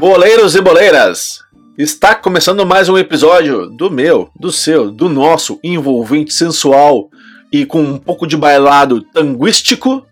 Boleiros 0.00 0.56
e 0.56 0.62
boleiras, 0.62 1.40
está 1.76 2.14
começando 2.14 2.64
mais 2.64 2.88
um 2.88 2.96
episódio 2.96 3.66
do 3.66 3.90
meu, 3.90 4.30
do 4.34 4.50
seu, 4.50 4.90
do 4.90 5.10
nosso 5.10 5.60
envolvente 5.62 6.32
sensual 6.32 7.10
e 7.52 7.66
com 7.66 7.82
um 7.82 7.98
pouco 7.98 8.26
de 8.26 8.34
bailado 8.34 9.02
tanguístico 9.02 10.02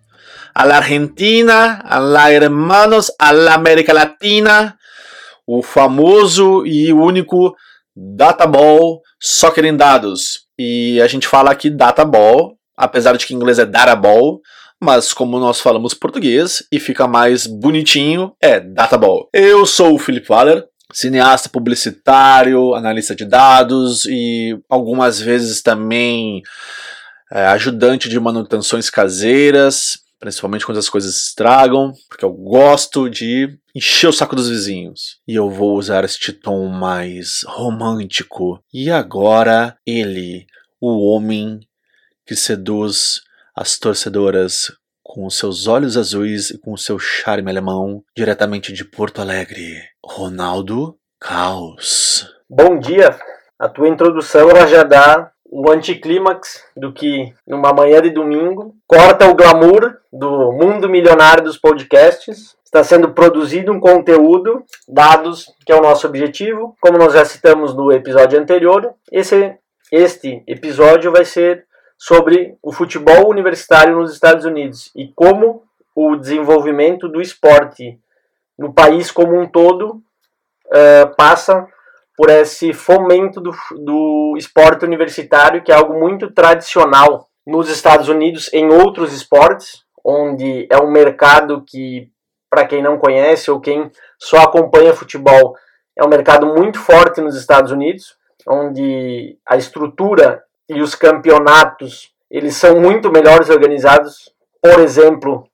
a 0.55 0.65
la 0.65 0.77
Argentina, 0.77 1.81
a 1.87 1.99
la 1.99 2.31
hermanos, 2.31 3.11
a 3.19 3.33
la 3.33 3.55
América 3.55 3.95
Latina, 3.95 4.77
o 5.47 5.63
famoso 5.63 6.67
e 6.67 6.93
único 6.93 7.57
Databall 7.97 9.01
Soccer 9.19 9.65
em 9.65 9.75
Dados. 9.75 10.41
E 10.59 11.01
a 11.01 11.07
gente 11.07 11.27
fala 11.27 11.51
aqui 11.51 11.71
Databall, 11.71 12.59
apesar 12.77 13.17
de 13.17 13.25
que 13.25 13.33
em 13.33 13.39
inglês 13.39 13.59
é 13.59 13.65
Databall, 13.65 14.43
mas 14.81 15.13
como 15.13 15.39
nós 15.39 15.61
falamos 15.61 15.95
português 15.95 16.63
e 16.71 16.79
fica 16.79 17.07
mais 17.07 17.47
bonitinho, 17.47 18.33
é 18.41 18.61
Databall. 18.61 19.29
Eu 19.33 19.67
sou 19.67 19.95
o 19.95 19.99
Felipe 19.99 20.29
Waller, 20.29 20.65
cineasta 20.93 21.49
publicitário, 21.49 22.75
analista 22.75 23.15
de 23.15 23.25
dados 23.25 24.05
e 24.05 24.59
algumas 24.69 25.21
vezes 25.21 25.63
também 25.63 26.43
é, 27.31 27.47
ajudante 27.47 28.09
de 28.09 28.19
manutenções 28.19 28.89
caseiras, 28.89 29.99
principalmente 30.19 30.65
quando 30.65 30.79
as 30.79 30.89
coisas 30.89 31.15
estragam, 31.17 31.93
porque 32.09 32.25
eu 32.25 32.33
gosto 32.33 33.09
de 33.09 33.59
encher 33.75 34.09
o 34.09 34.13
saco 34.13 34.35
dos 34.35 34.49
vizinhos. 34.49 35.19
E 35.27 35.35
eu 35.35 35.51
vou 35.51 35.77
usar 35.77 36.05
este 36.05 36.33
tom 36.33 36.67
mais 36.69 37.45
romântico. 37.47 38.63
E 38.73 38.91
agora 38.91 39.77
ele, 39.87 40.47
o 40.81 41.07
homem 41.11 41.61
que 42.27 42.35
seduz 42.35 43.21
as 43.61 43.77
torcedoras 43.77 44.73
com 45.03 45.29
seus 45.29 45.67
olhos 45.67 45.97
azuis 45.97 46.51
e 46.51 46.59
com 46.59 46.77
seu 46.77 46.97
charme 46.97 47.51
alemão, 47.51 48.05
diretamente 48.17 48.73
de 48.73 48.85
Porto 48.85 49.21
Alegre, 49.21 49.83
Ronaldo 50.05 50.97
Caos. 51.19 52.33
Bom 52.49 52.79
dia! 52.79 53.19
A 53.59 53.69
tua 53.69 53.89
introdução 53.89 54.49
ela 54.49 54.65
já 54.65 54.85
dá 54.85 55.33
o 55.45 55.69
anticlímax 55.73 56.63
do 56.77 56.93
que 56.93 57.35
numa 57.45 57.73
manhã 57.73 58.01
de 58.01 58.11
domingo 58.11 58.77
corta 58.87 59.29
o 59.29 59.35
glamour 59.35 59.97
do 60.13 60.53
mundo 60.53 60.89
milionário 60.89 61.43
dos 61.43 61.59
podcasts. 61.59 62.57
Está 62.65 62.85
sendo 62.85 63.13
produzido 63.13 63.73
um 63.73 63.81
conteúdo, 63.81 64.63
dados, 64.87 65.47
que 65.67 65.73
é 65.73 65.75
o 65.75 65.83
nosso 65.83 66.07
objetivo. 66.07 66.77
Como 66.81 66.97
nós 66.97 67.13
já 67.13 67.25
citamos 67.25 67.75
no 67.75 67.91
episódio 67.91 68.39
anterior, 68.39 68.95
esse, 69.11 69.57
este 69.91 70.45
episódio 70.47 71.11
vai 71.11 71.25
ser 71.25 71.67
sobre 71.99 72.57
o 72.63 72.73
futebol 72.73 73.29
universitário 73.29 73.97
nos 73.97 74.13
Estados 74.13 74.45
Unidos 74.45 74.93
e 74.95 75.09
como 75.09 75.65
o 75.95 76.15
desenvolvimento 76.15 77.09
do 77.09 77.21
esporte 77.21 77.99
no 78.57 78.73
país 78.73 79.11
como 79.11 79.39
um 79.39 79.49
todo 79.49 80.01
uh, 80.67 81.15
passa 81.17 81.67
por 82.17 82.31
esse 82.31 82.73
fomento 82.73 83.41
do, 83.41 83.53
do 83.85 84.35
esporte 84.37 84.85
universitário, 84.85 85.63
que 85.63 85.71
é 85.71 85.75
algo 85.75 85.99
muito 85.99 86.31
tradicional 86.33 87.29
nos 87.47 87.69
Estados 87.69 88.09
Unidos, 88.09 88.53
em 88.53 88.69
outros 88.69 89.13
esportes, 89.13 89.85
onde 90.05 90.67
é 90.71 90.79
um 90.79 90.91
mercado 90.91 91.63
que, 91.65 92.11
para 92.51 92.67
quem 92.67 92.83
não 92.83 92.99
conhece 92.99 93.51
ou 93.51 93.61
quem 93.61 93.91
só 94.19 94.39
acompanha 94.39 94.95
futebol, 94.95 95.57
é 95.97 96.05
um 96.05 96.09
mercado 96.09 96.47
muito 96.47 96.79
forte 96.79 97.21
nos 97.21 97.37
Estados 97.37 97.71
Unidos, 97.71 98.17
onde 98.47 99.39
a 99.47 99.57
estrutura 99.57 100.43
e 100.69 100.81
os 100.83 100.95
campeonatos 100.95 102.13
eles 102.31 102.57
são 102.57 102.79
muito 102.79 103.11
melhores 103.11 103.49
organizados, 103.49 104.31
por 104.63 104.81
exemplo, 104.81 105.49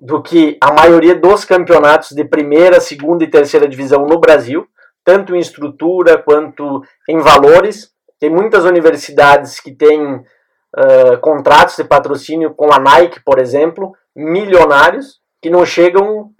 do 0.00 0.22
que 0.22 0.58
a 0.60 0.72
maioria 0.72 1.14
dos 1.14 1.44
campeonatos 1.44 2.10
de 2.10 2.24
primeira, 2.24 2.80
segunda 2.80 3.22
e 3.24 3.30
terceira 3.30 3.68
divisão 3.68 4.06
no 4.06 4.18
Brasil, 4.18 4.66
tanto 5.04 5.34
em 5.34 5.38
estrutura 5.38 6.18
quanto 6.18 6.82
em 7.08 7.18
valores. 7.18 7.92
Tem 8.18 8.28
muitas 8.28 8.64
universidades 8.64 9.60
que 9.60 9.72
têm 9.72 10.16
uh, 10.16 11.18
contratos 11.20 11.76
de 11.76 11.84
patrocínio 11.84 12.52
com 12.52 12.72
a 12.72 12.78
Nike, 12.78 13.20
por 13.24 13.38
exemplo, 13.38 13.94
milionários, 14.14 15.20
que 15.40 15.48
não 15.48 15.64
chegam 15.64 16.30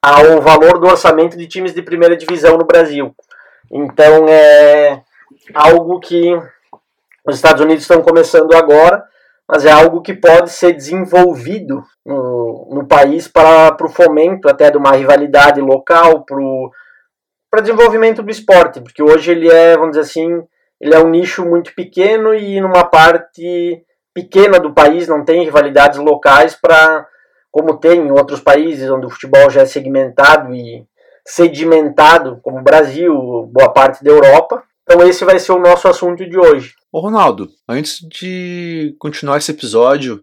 ao 0.00 0.40
valor 0.40 0.78
do 0.78 0.86
orçamento 0.86 1.36
de 1.36 1.46
times 1.46 1.74
de 1.74 1.82
primeira 1.82 2.16
divisão 2.16 2.56
no 2.56 2.64
Brasil. 2.64 3.14
Então 3.70 4.26
é 4.28 5.02
algo 5.54 6.00
que 6.00 6.34
os 7.26 7.36
Estados 7.36 7.62
Unidos 7.62 7.82
estão 7.82 8.02
começando 8.02 8.54
agora, 8.54 9.04
mas 9.48 9.64
é 9.64 9.70
algo 9.70 10.02
que 10.02 10.14
pode 10.14 10.50
ser 10.50 10.72
desenvolvido 10.72 11.82
no, 12.04 12.68
no 12.72 12.86
país 12.86 13.28
para 13.28 13.76
o 13.80 13.88
fomento 13.88 14.48
até 14.48 14.70
de 14.70 14.76
uma 14.76 14.92
rivalidade 14.92 15.60
local, 15.60 16.24
para 17.50 17.60
desenvolvimento 17.60 18.22
do 18.22 18.30
esporte, 18.30 18.80
porque 18.80 19.02
hoje 19.02 19.30
ele 19.30 19.50
é, 19.50 19.76
vamos 19.76 19.96
dizer 19.96 20.02
assim, 20.02 20.42
ele 20.80 20.94
é 20.94 20.98
um 20.98 21.08
nicho 21.08 21.44
muito 21.44 21.74
pequeno 21.74 22.34
e 22.34 22.60
numa 22.60 22.84
parte 22.84 23.82
pequena 24.12 24.58
do 24.58 24.72
país 24.72 25.08
não 25.08 25.24
tem 25.24 25.44
rivalidades 25.44 25.98
locais 25.98 26.54
para 26.54 27.06
como 27.50 27.76
tem 27.78 28.00
em 28.00 28.10
outros 28.10 28.40
países 28.40 28.90
onde 28.90 29.06
o 29.06 29.10
futebol 29.10 29.48
já 29.48 29.62
é 29.62 29.66
segmentado 29.66 30.52
e 30.52 30.84
sedimentado, 31.24 32.40
como 32.42 32.58
o 32.58 32.64
Brasil, 32.64 33.14
boa 33.52 33.72
parte 33.72 34.02
da 34.02 34.10
Europa. 34.10 34.62
Então 34.82 35.06
esse 35.06 35.24
vai 35.24 35.38
ser 35.38 35.52
o 35.52 35.60
nosso 35.60 35.86
assunto 35.88 36.28
de 36.28 36.36
hoje. 36.36 36.74
Ô 36.94 37.00
Ronaldo, 37.00 37.48
antes 37.68 37.98
de 38.08 38.94
continuar 39.00 39.38
esse 39.38 39.50
episódio, 39.50 40.18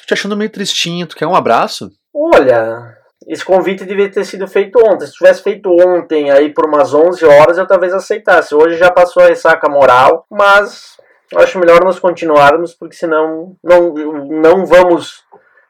tô 0.00 0.04
te 0.04 0.14
achando 0.14 0.36
meio 0.36 0.50
tristinho, 0.50 1.06
tu 1.06 1.14
quer 1.14 1.28
um 1.28 1.36
abraço? 1.36 1.92
Olha, 2.12 2.96
esse 3.28 3.44
convite 3.44 3.84
devia 3.84 4.10
ter 4.10 4.24
sido 4.24 4.48
feito 4.48 4.80
ontem. 4.80 5.06
Se 5.06 5.12
tivesse 5.12 5.44
feito 5.44 5.70
ontem, 5.70 6.28
aí 6.32 6.52
por 6.52 6.66
umas 6.66 6.92
11 6.92 7.24
horas, 7.24 7.56
eu 7.56 7.68
talvez 7.68 7.94
aceitasse. 7.94 8.52
Hoje 8.52 8.76
já 8.76 8.90
passou 8.90 9.22
a 9.22 9.28
ressaca 9.28 9.68
moral, 9.68 10.26
mas 10.28 10.96
acho 11.36 11.56
melhor 11.56 11.84
nós 11.84 12.00
continuarmos, 12.00 12.74
porque 12.74 12.96
senão 12.96 13.54
não, 13.62 13.94
não 13.94 14.66
vamos 14.66 15.22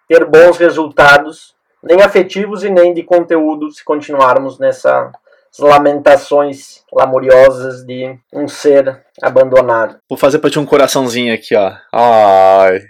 ter 0.08 0.24
bons 0.24 0.56
resultados, 0.56 1.54
nem 1.82 2.00
afetivos 2.00 2.64
e 2.64 2.70
nem 2.70 2.94
de 2.94 3.02
conteúdo, 3.02 3.70
se 3.70 3.84
continuarmos 3.84 4.58
nessa 4.58 5.12
lamentações 5.58 6.82
lamuriosas 6.92 7.84
de 7.84 8.18
um 8.32 8.48
ser 8.48 9.02
abandonado. 9.22 9.98
Vou 10.08 10.18
fazer 10.18 10.38
pra 10.38 10.50
ti 10.50 10.58
um 10.58 10.66
coraçãozinho 10.66 11.32
aqui, 11.32 11.54
ó. 11.54 11.72
Ai. 11.92 12.80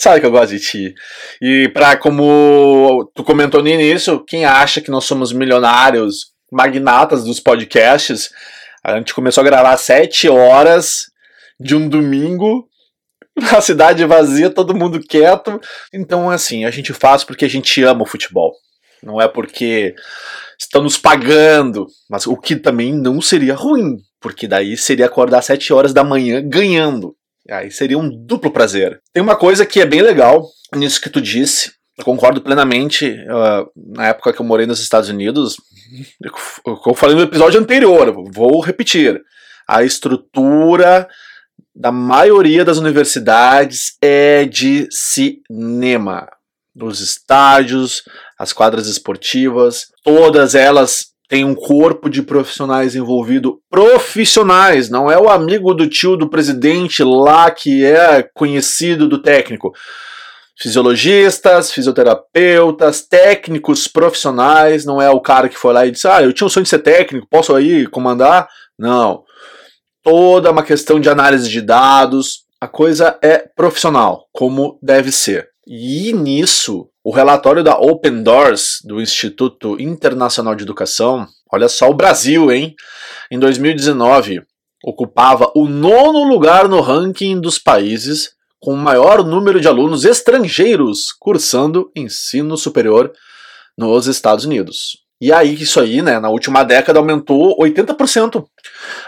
Sabe 0.00 0.20
que 0.20 0.26
eu 0.26 0.30
gosto 0.30 0.50
de 0.50 0.60
ti. 0.60 0.94
E 1.42 1.68
pra, 1.70 1.96
como 1.96 3.10
tu 3.14 3.24
comentou 3.24 3.60
no 3.60 3.68
início, 3.68 4.24
quem 4.24 4.44
acha 4.44 4.80
que 4.80 4.90
nós 4.90 5.04
somos 5.04 5.32
milionários, 5.32 6.32
magnatas 6.52 7.24
dos 7.24 7.40
podcasts, 7.40 8.30
a 8.84 8.96
gente 8.96 9.12
começou 9.12 9.42
a 9.42 9.44
gravar 9.44 9.72
às 9.72 9.80
7 9.80 10.28
horas 10.28 11.06
de 11.58 11.74
um 11.74 11.88
domingo, 11.88 12.68
a 13.56 13.60
cidade 13.60 14.04
vazia, 14.04 14.50
todo 14.50 14.74
mundo 14.74 15.00
quieto. 15.00 15.60
Então, 15.92 16.30
assim, 16.30 16.64
a 16.64 16.70
gente 16.70 16.92
faz 16.92 17.24
porque 17.24 17.44
a 17.44 17.50
gente 17.50 17.82
ama 17.82 18.02
o 18.02 18.06
futebol. 18.06 18.52
Não 19.02 19.20
é 19.20 19.28
porque 19.28 19.94
estão 20.58 20.82
nos 20.82 20.98
pagando, 20.98 21.86
mas 22.10 22.26
o 22.26 22.36
que 22.36 22.56
também 22.56 22.92
não 22.92 23.20
seria 23.20 23.54
ruim, 23.54 23.96
porque 24.20 24.48
daí 24.48 24.76
seria 24.76 25.06
acordar 25.06 25.38
às 25.38 25.46
7 25.46 25.72
horas 25.72 25.92
da 25.92 26.02
manhã 26.02 26.42
ganhando. 26.44 27.14
Aí 27.50 27.70
seria 27.70 27.98
um 27.98 28.10
duplo 28.10 28.50
prazer. 28.50 29.00
Tem 29.12 29.22
uma 29.22 29.36
coisa 29.36 29.64
que 29.64 29.80
é 29.80 29.86
bem 29.86 30.02
legal 30.02 30.46
nisso 30.74 31.00
que 31.00 31.08
tu 31.08 31.20
disse, 31.20 31.72
eu 31.98 32.04
concordo 32.04 32.40
plenamente. 32.40 33.10
Uh, 33.10 33.68
na 33.94 34.08
época 34.08 34.32
que 34.32 34.40
eu 34.40 34.46
morei 34.46 34.66
nos 34.66 34.80
Estados 34.80 35.08
Unidos, 35.08 35.56
eu 36.86 36.94
falei 36.94 37.16
no 37.16 37.22
episódio 37.22 37.60
anterior, 37.60 38.14
vou 38.32 38.60
repetir. 38.60 39.20
A 39.66 39.82
estrutura 39.82 41.08
da 41.74 41.90
maioria 41.90 42.64
das 42.64 42.78
universidades 42.78 43.96
é 44.00 44.44
de 44.44 44.88
cinema. 44.90 46.28
Os 46.80 47.00
estádios, 47.00 48.02
as 48.38 48.52
quadras 48.52 48.86
esportivas, 48.86 49.86
todas 50.04 50.54
elas 50.54 51.08
têm 51.28 51.44
um 51.44 51.54
corpo 51.54 52.08
de 52.08 52.22
profissionais 52.22 52.96
envolvido, 52.96 53.60
profissionais, 53.70 54.88
não 54.88 55.10
é 55.10 55.18
o 55.18 55.28
amigo 55.28 55.74
do 55.74 55.86
tio 55.86 56.16
do 56.16 56.28
presidente 56.28 57.04
lá 57.04 57.50
que 57.50 57.84
é 57.84 58.22
conhecido 58.34 59.06
do 59.06 59.20
técnico. 59.20 59.72
Fisiologistas, 60.56 61.70
fisioterapeutas, 61.70 63.02
técnicos 63.02 63.86
profissionais, 63.86 64.84
não 64.84 65.00
é 65.00 65.08
o 65.08 65.20
cara 65.20 65.48
que 65.48 65.56
foi 65.56 65.72
lá 65.72 65.86
e 65.86 65.92
disse: 65.92 66.08
Ah, 66.08 66.22
eu 66.22 66.32
tinha 66.32 66.46
um 66.46 66.50
sonho 66.50 66.64
de 66.64 66.70
ser 66.70 66.80
técnico, 66.80 67.28
posso 67.30 67.54
aí 67.54 67.86
comandar? 67.86 68.48
Não. 68.76 69.22
Toda 70.02 70.50
uma 70.50 70.64
questão 70.64 70.98
de 70.98 71.08
análise 71.08 71.48
de 71.48 71.60
dados, 71.60 72.44
a 72.60 72.66
coisa 72.66 73.16
é 73.22 73.38
profissional, 73.54 74.26
como 74.32 74.78
deve 74.82 75.12
ser. 75.12 75.48
E 75.70 76.14
nisso, 76.14 76.88
o 77.04 77.10
relatório 77.10 77.62
da 77.62 77.76
Open 77.78 78.22
Doors, 78.22 78.78
do 78.82 79.02
Instituto 79.02 79.78
Internacional 79.78 80.54
de 80.54 80.62
Educação, 80.62 81.26
olha 81.52 81.68
só 81.68 81.90
o 81.90 81.94
Brasil, 81.94 82.50
hein? 82.50 82.74
Em 83.30 83.38
2019, 83.38 84.40
ocupava 84.82 85.52
o 85.54 85.68
nono 85.68 86.26
lugar 86.26 86.70
no 86.70 86.80
ranking 86.80 87.38
dos 87.38 87.58
países 87.58 88.30
com 88.58 88.72
o 88.72 88.78
maior 88.78 89.22
número 89.22 89.60
de 89.60 89.68
alunos 89.68 90.06
estrangeiros 90.06 91.12
cursando 91.20 91.92
ensino 91.94 92.56
superior 92.56 93.12
nos 93.76 94.06
Estados 94.06 94.46
Unidos. 94.46 94.96
E 95.20 95.32
aí, 95.32 95.54
isso 95.54 95.80
aí, 95.80 96.00
né, 96.00 96.20
na 96.20 96.28
última 96.28 96.62
década 96.62 97.00
aumentou 97.00 97.56
80% 97.58 98.44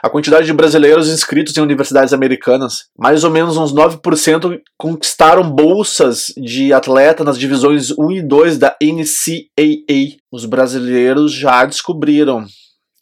a 0.03 0.11
quantidade 0.11 0.47
de 0.47 0.53
brasileiros 0.53 1.09
inscritos 1.09 1.57
em 1.57 1.61
universidades 1.61 2.13
americanas. 2.13 2.87
Mais 2.99 3.23
ou 3.23 3.31
menos 3.31 3.57
uns 3.57 3.73
9% 3.73 4.61
conquistaram 4.77 5.49
bolsas 5.49 6.33
de 6.37 6.73
atleta 6.73 7.23
nas 7.23 7.39
divisões 7.39 7.91
1 7.97 8.11
e 8.13 8.23
2 8.23 8.59
da 8.59 8.77
NCAA. 8.83 10.17
Os 10.33 10.45
brasileiros 10.45 11.33
já 11.33 11.65
descobriram 11.65 12.45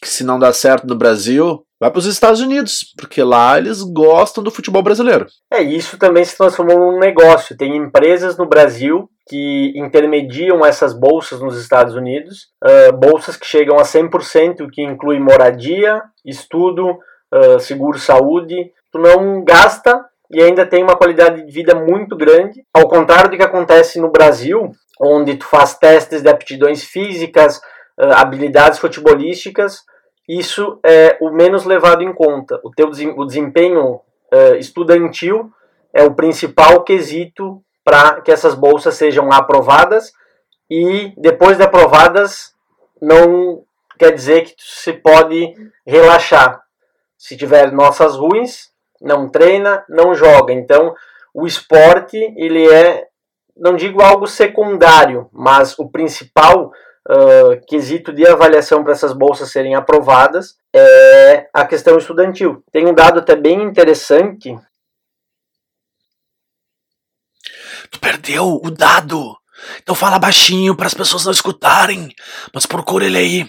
que 0.02 0.08
se 0.08 0.22
não 0.22 0.38
dá 0.38 0.52
certo 0.52 0.87
no 0.87 0.94
Brasil, 0.94 1.64
vai 1.81 1.90
para 1.90 1.99
os 1.99 2.06
Estados 2.06 2.40
Unidos, 2.40 2.93
porque 2.96 3.22
lá 3.22 3.58
eles 3.58 3.82
gostam 3.82 4.44
do 4.44 4.50
futebol 4.50 4.82
brasileiro. 4.82 5.26
É, 5.52 5.60
isso 5.60 5.99
também 5.99 6.25
se 6.25 6.37
transformou 6.37 6.78
num 6.78 6.99
negócio. 6.99 7.56
Tem 7.56 7.76
empresas 7.76 8.37
no 8.37 8.46
Brasil 8.46 9.08
que 9.29 9.73
intermediam 9.77 10.65
essas 10.65 10.99
bolsas 10.99 11.41
nos 11.41 11.61
Estados 11.61 11.95
Unidos, 11.95 12.49
uh, 12.65 12.97
bolsas 12.97 13.37
que 13.37 13.47
chegam 13.47 13.79
a 13.79 13.83
100%, 13.83 14.69
que 14.73 14.83
inclui 14.83 15.21
moradia, 15.21 16.03
estudo, 16.25 16.99
uh, 17.33 17.61
seguro-saúde. 17.61 18.73
Tu 18.91 18.99
não 18.99 19.45
gasta 19.45 20.05
e 20.31 20.43
ainda 20.43 20.65
tem 20.65 20.83
uma 20.83 20.97
qualidade 20.97 21.45
de 21.45 21.53
vida 21.53 21.75
muito 21.75 22.17
grande, 22.17 22.65
ao 22.73 22.89
contrário 22.89 23.31
do 23.31 23.37
que 23.37 23.43
acontece 23.43 24.01
no 24.01 24.11
Brasil, 24.11 24.73
onde 25.01 25.37
tu 25.37 25.45
faz 25.45 25.75
testes 25.75 26.23
de 26.23 26.29
aptidões 26.29 26.83
físicas, 26.83 27.59
uh, 28.01 28.13
habilidades 28.15 28.79
futebolísticas, 28.79 29.83
isso 30.27 30.79
é 30.85 31.19
o 31.21 31.31
menos 31.31 31.65
levado 31.65 32.03
em 32.03 32.13
conta. 32.13 32.61
O 32.63 32.71
teu 32.71 32.89
o 32.89 33.25
desempenho 33.25 34.01
estudantil 34.59 35.51
é 35.95 36.03
o 36.03 36.15
principal 36.15 36.85
quesito 36.85 37.63
para 37.88 38.20
que 38.20 38.31
essas 38.31 38.55
bolsas 38.55 38.96
sejam 38.96 39.32
aprovadas 39.32 40.12
e 40.70 41.14
depois 41.17 41.56
de 41.56 41.62
aprovadas 41.62 42.52
não 43.00 43.62
quer 43.99 44.12
dizer 44.12 44.43
que 44.44 44.55
se 44.58 44.93
pode 44.93 45.55
relaxar. 45.87 46.61
Se 47.17 47.35
tiver 47.35 47.73
nossas 47.73 48.14
ruins, 48.14 48.69
não 49.00 49.26
treina, 49.26 49.87
não 49.88 50.14
joga. 50.14 50.52
Então, 50.52 50.94
o 51.32 51.46
esporte 51.46 52.19
ele 52.37 52.70
é, 52.70 53.06
não 53.56 53.75
digo 53.75 54.02
algo 54.02 54.26
secundário, 54.26 55.26
mas 55.32 55.79
o 55.79 55.88
principal 55.88 56.70
uh, 57.08 57.58
quesito 57.67 58.12
de 58.12 58.26
avaliação 58.26 58.84
para 58.84 58.93
essas 58.93 59.14
bolsas 59.14 59.50
serem 59.50 59.75
aprovadas 59.75 60.58
é 60.76 61.49
a 61.55 61.64
questão 61.64 61.96
estudantil. 61.96 62.62
Tem 62.70 62.87
um 62.87 62.93
dado 62.93 63.20
até 63.20 63.34
bem 63.34 63.62
interessante 63.62 64.55
Perdeu 68.29 68.61
o 68.63 68.71
dado. 68.71 69.35
Então 69.83 69.95
fala 69.95 70.19
baixinho 70.19 70.77
para 70.77 70.87
as 70.87 70.93
pessoas 70.93 71.25
não 71.25 71.33
escutarem. 71.33 72.11
Mas 72.53 72.67
procura 72.67 73.07
ele 73.07 73.17
aí. 73.17 73.47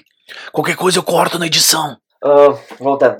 Qualquer 0.54 0.78
coisa 0.78 1.00
eu 1.00 1.04
corto 1.04 1.38
na 1.38 1.48
edição. 1.48 1.98
Uh, 2.24 2.58
voltando. 2.80 3.18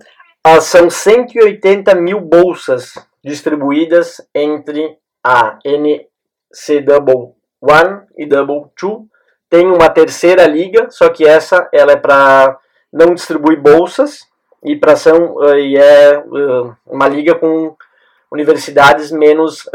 Uh, 0.48 0.62
são 0.62 0.90
180 0.90 1.94
mil 1.96 2.22
bolsas 2.22 2.94
distribuídas 3.22 4.22
entre 4.34 4.96
a 5.22 5.60
NC 5.66 6.80
Double 6.80 7.34
One 7.62 8.04
e 8.18 8.26
Double 8.26 8.72
Two. 8.78 9.10
Tem 9.50 9.66
uma 9.66 9.90
terceira 9.90 10.48
liga, 10.48 10.88
só 10.90 11.10
que 11.10 11.26
essa 11.26 11.68
ela 11.74 11.92
é 11.92 11.98
para 11.98 12.58
não 12.92 13.14
distribuir 13.14 13.62
bolsas 13.62 14.22
e 14.64 14.78
para 14.78 14.96
são 14.96 15.36
uh, 15.36 15.58
e 15.58 15.76
é 15.76 16.18
uh, 16.20 16.74
uma 16.88 17.10
liga 17.10 17.36
com 17.36 17.76
universidades 18.32 19.12
menos 19.12 19.68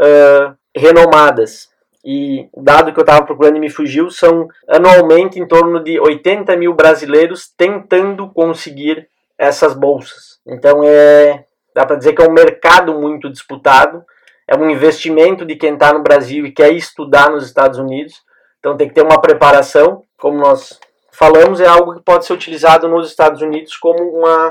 renomadas. 0.75 1.74
E 2.05 2.47
dado 2.55 2.93
que 2.93 2.99
eu 2.99 3.03
estava 3.03 3.25
procurando 3.25 3.57
e 3.57 3.59
me 3.59 3.69
fugiu 3.69 4.11
são 4.11 4.47
anualmente 4.69 5.39
em 5.39 5.47
torno 5.47 5.83
de 5.83 5.99
80 5.99 6.55
mil 6.55 6.73
brasileiros 6.73 7.49
tentando 7.57 8.29
conseguir 8.29 9.07
essas 9.37 9.73
bolsas. 9.73 10.39
Então 10.45 10.81
é 10.83 11.45
dá 11.73 11.85
para 11.85 11.97
dizer 11.97 12.13
que 12.13 12.21
é 12.21 12.27
um 12.27 12.31
mercado 12.31 12.93
muito 12.93 13.29
disputado, 13.29 14.03
é 14.47 14.55
um 14.55 14.69
investimento 14.69 15.43
de 15.43 15.55
quem 15.55 15.73
está 15.73 15.91
no 15.91 16.03
Brasil 16.03 16.45
e 16.45 16.51
quer 16.51 16.71
estudar 16.71 17.29
nos 17.29 17.45
Estados 17.45 17.77
Unidos. 17.77 18.21
Então 18.59 18.77
tem 18.77 18.87
que 18.87 18.93
ter 18.93 19.01
uma 19.01 19.19
preparação, 19.19 20.03
como 20.17 20.37
nós 20.37 20.79
falamos, 21.11 21.59
é 21.59 21.67
algo 21.67 21.95
que 21.95 22.01
pode 22.01 22.25
ser 22.25 22.33
utilizado 22.33 22.87
nos 22.87 23.09
Estados 23.09 23.41
Unidos 23.41 23.75
como 23.75 24.01
uma, 24.03 24.49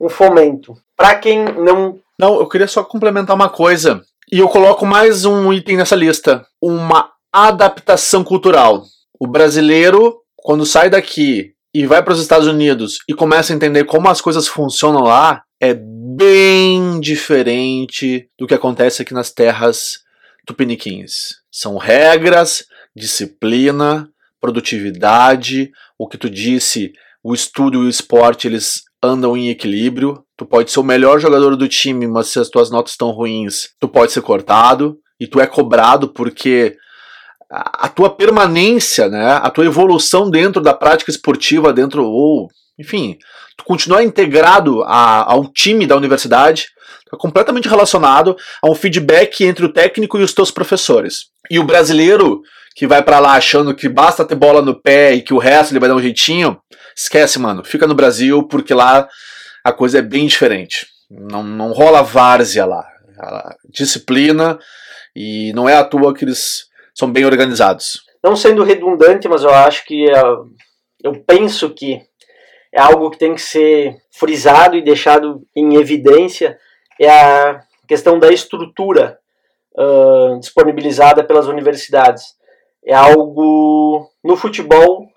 um 0.00 0.08
fomento. 0.08 0.74
Para 0.96 1.14
quem 1.16 1.44
não. 1.44 1.98
Não, 2.18 2.36
eu 2.38 2.48
queria 2.48 2.68
só 2.68 2.82
complementar 2.82 3.34
uma 3.34 3.48
coisa. 3.48 4.02
E 4.34 4.40
eu 4.40 4.48
coloco 4.48 4.84
mais 4.84 5.24
um 5.24 5.52
item 5.52 5.76
nessa 5.76 5.94
lista: 5.94 6.44
uma 6.60 7.08
adaptação 7.32 8.24
cultural. 8.24 8.82
O 9.16 9.28
brasileiro, 9.28 10.22
quando 10.34 10.66
sai 10.66 10.90
daqui 10.90 11.52
e 11.72 11.86
vai 11.86 12.02
para 12.02 12.14
os 12.14 12.20
Estados 12.20 12.48
Unidos 12.48 12.98
e 13.08 13.14
começa 13.14 13.52
a 13.52 13.56
entender 13.56 13.84
como 13.84 14.08
as 14.08 14.20
coisas 14.20 14.48
funcionam 14.48 15.02
lá, 15.02 15.44
é 15.60 15.72
bem 15.72 16.98
diferente 16.98 18.28
do 18.36 18.44
que 18.44 18.54
acontece 18.54 19.02
aqui 19.02 19.14
nas 19.14 19.30
terras 19.30 20.00
tupiniquins. 20.44 21.36
São 21.48 21.76
regras, 21.76 22.64
disciplina, 22.92 24.08
produtividade, 24.40 25.70
o 25.96 26.08
que 26.08 26.18
tu 26.18 26.28
disse, 26.28 26.92
o 27.22 27.34
estudo 27.34 27.84
e 27.84 27.86
o 27.86 27.88
esporte, 27.88 28.48
eles 28.48 28.82
andam 29.00 29.36
em 29.36 29.48
equilíbrio. 29.48 30.23
Tu 30.36 30.44
pode 30.44 30.70
ser 30.70 30.80
o 30.80 30.84
melhor 30.84 31.20
jogador 31.20 31.56
do 31.56 31.68
time, 31.68 32.06
mas 32.06 32.28
se 32.28 32.40
as 32.40 32.48
tuas 32.48 32.70
notas 32.70 32.92
estão 32.92 33.10
ruins, 33.10 33.68
tu 33.80 33.88
pode 33.88 34.12
ser 34.12 34.20
cortado 34.22 34.96
e 35.20 35.26
tu 35.26 35.40
é 35.40 35.46
cobrado 35.46 36.08
porque 36.08 36.76
a 37.50 37.88
tua 37.88 38.10
permanência, 38.10 39.08
né, 39.08 39.32
a 39.32 39.48
tua 39.48 39.64
evolução 39.64 40.28
dentro 40.28 40.60
da 40.60 40.74
prática 40.74 41.10
esportiva, 41.10 41.72
dentro 41.72 42.04
ou, 42.04 42.48
enfim, 42.78 43.16
tu 43.56 43.64
continuar 43.64 44.02
integrado 44.02 44.82
a, 44.82 45.32
ao 45.32 45.46
time 45.52 45.86
da 45.86 45.96
universidade, 45.96 46.66
é 47.12 47.16
completamente 47.16 47.68
relacionado 47.68 48.36
a 48.60 48.68
um 48.68 48.74
feedback 48.74 49.44
entre 49.44 49.64
o 49.64 49.72
técnico 49.72 50.18
e 50.18 50.22
os 50.22 50.32
teus 50.32 50.50
professores. 50.50 51.26
E 51.48 51.60
o 51.60 51.64
brasileiro 51.64 52.40
que 52.74 52.86
vai 52.88 53.02
para 53.02 53.20
lá 53.20 53.34
achando 53.34 53.74
que 53.74 53.88
basta 53.88 54.24
ter 54.24 54.34
bola 54.34 54.60
no 54.60 54.80
pé 54.80 55.14
e 55.14 55.22
que 55.22 55.32
o 55.32 55.38
resto 55.38 55.72
ele 55.72 55.78
vai 55.78 55.88
dar 55.88 55.94
um 55.94 56.02
jeitinho, 56.02 56.58
esquece, 56.96 57.38
mano. 57.38 57.62
Fica 57.64 57.86
no 57.86 57.94
Brasil 57.94 58.42
porque 58.48 58.74
lá 58.74 59.06
a 59.64 59.72
coisa 59.72 59.98
é 59.98 60.02
bem 60.02 60.26
diferente. 60.26 60.86
Não, 61.10 61.42
não 61.42 61.72
rola 61.72 62.02
várzea 62.02 62.66
lá. 62.66 62.86
Disciplina 63.68 64.58
e 65.16 65.52
não 65.54 65.68
é 65.68 65.74
à 65.74 65.84
toa 65.84 66.14
que 66.14 66.24
eles 66.24 66.66
são 66.94 67.10
bem 67.10 67.24
organizados. 67.24 68.02
Não 68.22 68.36
sendo 68.36 68.62
redundante, 68.62 69.28
mas 69.28 69.42
eu 69.42 69.50
acho 69.50 69.84
que 69.84 70.10
é, 70.10 70.22
eu 71.02 71.24
penso 71.26 71.70
que 71.70 72.00
é 72.72 72.80
algo 72.80 73.10
que 73.10 73.18
tem 73.18 73.34
que 73.34 73.40
ser 73.40 73.96
frisado 74.12 74.76
e 74.76 74.82
deixado 74.82 75.42
em 75.56 75.76
evidência 75.76 76.58
é 77.00 77.08
a 77.08 77.60
questão 77.88 78.18
da 78.18 78.32
estrutura 78.32 79.18
uh, 79.76 80.38
disponibilizada 80.40 81.24
pelas 81.24 81.46
universidades 81.46 82.34
é 82.84 82.94
algo 82.94 84.10
no 84.22 84.36
futebol 84.36 85.08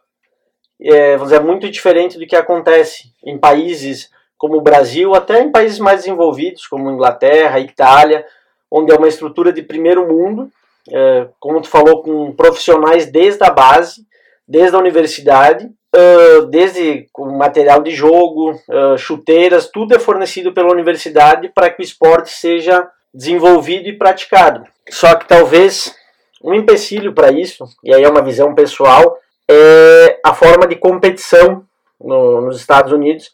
é, 0.82 1.18
dizer, 1.18 1.42
muito 1.42 1.70
diferente 1.70 2.18
do 2.18 2.26
que 2.26 2.36
acontece 2.36 3.12
em 3.26 3.38
países 3.38 4.10
como 4.38 4.58
o 4.58 4.62
Brasil, 4.62 5.16
até 5.16 5.42
em 5.42 5.52
países 5.52 5.80
mais 5.80 6.02
desenvolvidos, 6.02 6.68
como 6.68 6.92
Inglaterra, 6.92 7.60
Itália, 7.60 8.26
onde 8.70 8.92
é 8.92 8.96
uma 8.96 9.08
estrutura 9.08 9.52
de 9.52 9.62
primeiro 9.62 10.08
mundo, 10.08 10.50
é, 10.92 11.28
como 11.40 11.62
tu 11.62 11.70
falou, 11.70 12.02
com 12.02 12.32
profissionais 12.34 13.06
desde 13.06 13.44
a 13.44 13.50
base, 13.50 14.06
desde 14.48 14.76
a 14.76 14.80
universidade, 14.80 15.66
uh, 15.66 16.46
desde 16.46 17.08
o 17.18 17.26
material 17.38 17.82
de 17.82 17.92
jogo, 17.92 18.52
uh, 18.52 18.98
chuteiras, 18.98 19.70
tudo 19.70 19.96
é 19.96 20.00
fornecido 20.00 20.54
pela 20.54 20.72
universidade 20.72 21.50
para 21.54 21.70
que 21.70 21.82
o 21.82 21.84
esporte 21.84 22.30
seja 22.30 22.88
desenvolvido 23.14 23.90
e 23.90 23.98
praticado. 23.98 24.64
Só 24.90 25.16
que 25.16 25.28
talvez 25.28 25.94
um 26.42 26.54
empecilho 26.54 27.14
para 27.14 27.32
isso, 27.32 27.66
e 27.84 27.94
aí 27.94 28.04
é 28.04 28.10
uma 28.10 28.22
visão 28.22 28.56
pessoal, 28.56 29.18
é 29.50 30.20
a 30.24 30.34
forma 30.34 30.68
de 30.68 30.76
competição 30.76 31.64
no, 32.00 32.42
nos 32.42 32.58
Estados 32.58 32.92
Unidos, 32.92 33.32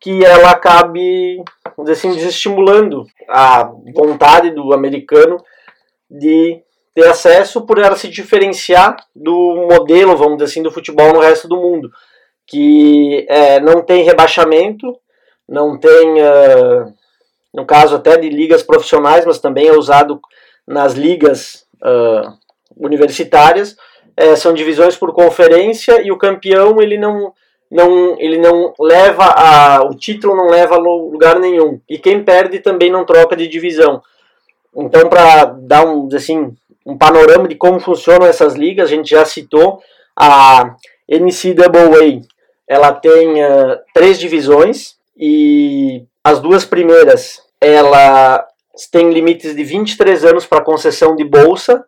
que 0.00 0.24
ela 0.24 0.50
acabe, 0.50 1.36
vamos 1.76 1.90
dizer 1.90 1.92
assim, 1.92 2.14
desestimulando 2.14 3.06
a 3.28 3.64
vontade 3.94 4.50
do 4.50 4.72
americano 4.72 5.42
de 6.10 6.62
ter 6.94 7.08
acesso 7.08 7.66
por 7.66 7.78
ela 7.78 7.96
se 7.96 8.08
diferenciar 8.08 8.96
do 9.14 9.66
modelo, 9.70 10.16
vamos 10.16 10.38
dizer 10.38 10.50
assim, 10.50 10.62
do 10.62 10.70
futebol 10.70 11.12
no 11.12 11.20
resto 11.20 11.48
do 11.48 11.56
mundo, 11.56 11.90
que 12.46 13.26
é, 13.28 13.58
não 13.60 13.82
tem 13.82 14.04
rebaixamento, 14.04 14.86
não 15.48 15.78
tem, 15.78 16.22
uh, 16.22 16.94
no 17.52 17.66
caso 17.66 17.96
até 17.96 18.16
de 18.16 18.28
ligas 18.28 18.62
profissionais, 18.62 19.24
mas 19.24 19.38
também 19.38 19.66
é 19.66 19.76
usado 19.76 20.20
nas 20.66 20.94
ligas 20.94 21.66
uh, 21.82 22.32
universitárias, 22.76 23.76
é, 24.16 24.36
são 24.36 24.54
divisões 24.54 24.96
por 24.96 25.12
conferência 25.12 26.00
e 26.02 26.12
o 26.12 26.18
campeão 26.18 26.80
ele 26.80 26.96
não 26.96 27.32
não 27.74 28.16
ele 28.18 28.38
não 28.38 28.72
leva 28.78 29.24
a 29.24 29.84
o 29.84 29.94
título 29.94 30.36
não 30.36 30.48
leva 30.48 30.76
a 30.76 30.78
lugar 30.78 31.38
nenhum. 31.38 31.80
E 31.88 31.98
quem 31.98 32.22
perde 32.24 32.60
também 32.60 32.90
não 32.90 33.04
troca 33.04 33.36
de 33.36 33.48
divisão. 33.48 34.00
Então 34.74 35.08
para 35.08 35.44
dar 35.44 35.84
um 35.84 36.08
assim 36.14 36.54
um 36.86 36.96
panorama 36.96 37.48
de 37.48 37.54
como 37.54 37.80
funcionam 37.80 38.26
essas 38.26 38.54
ligas, 38.54 38.86
a 38.86 38.94
gente 38.94 39.10
já 39.10 39.24
citou 39.24 39.80
a 40.16 40.76
NCAA 41.08 42.22
ela 42.66 42.92
tem 42.92 43.42
uh, 43.44 43.78
três 43.92 44.18
divisões 44.18 44.96
e 45.16 46.04
as 46.22 46.40
duas 46.40 46.64
primeiras 46.64 47.42
ela 47.60 48.46
tem 48.90 49.10
limites 49.10 49.54
de 49.54 49.62
23 49.62 50.24
anos 50.24 50.46
para 50.46 50.64
concessão 50.64 51.14
de 51.14 51.24
bolsa. 51.24 51.84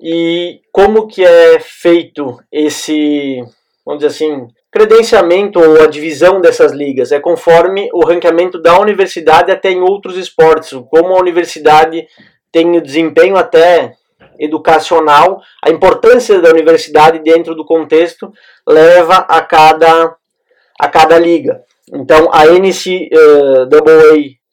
E 0.00 0.62
como 0.72 1.06
que 1.06 1.22
é 1.22 1.60
feito 1.60 2.38
esse, 2.50 3.44
vamos 3.84 4.02
dizer 4.02 4.06
assim, 4.06 4.48
credenciamento 4.70 5.58
ou 5.58 5.82
a 5.82 5.86
divisão 5.86 6.40
dessas 6.40 6.72
ligas? 6.72 7.12
É 7.12 7.20
conforme 7.20 7.88
o 7.92 8.04
ranqueamento 8.04 8.60
da 8.60 8.78
universidade 8.78 9.50
até 9.50 9.70
em 9.70 9.80
outros 9.80 10.16
esportes, 10.16 10.70
como 10.90 11.14
a 11.14 11.20
universidade 11.20 12.06
tem 12.52 12.76
o 12.76 12.82
desempenho 12.82 13.36
até 13.36 13.94
educacional, 14.38 15.40
a 15.62 15.70
importância 15.70 16.40
da 16.40 16.50
universidade 16.50 17.18
dentro 17.18 17.54
do 17.54 17.64
contexto 17.64 18.32
leva 18.66 19.16
a 19.16 19.42
cada, 19.42 20.16
a 20.80 20.88
cada 20.88 21.18
liga. 21.18 21.62
Então 21.92 22.30
a 22.32 22.46
NCAA 22.46 23.68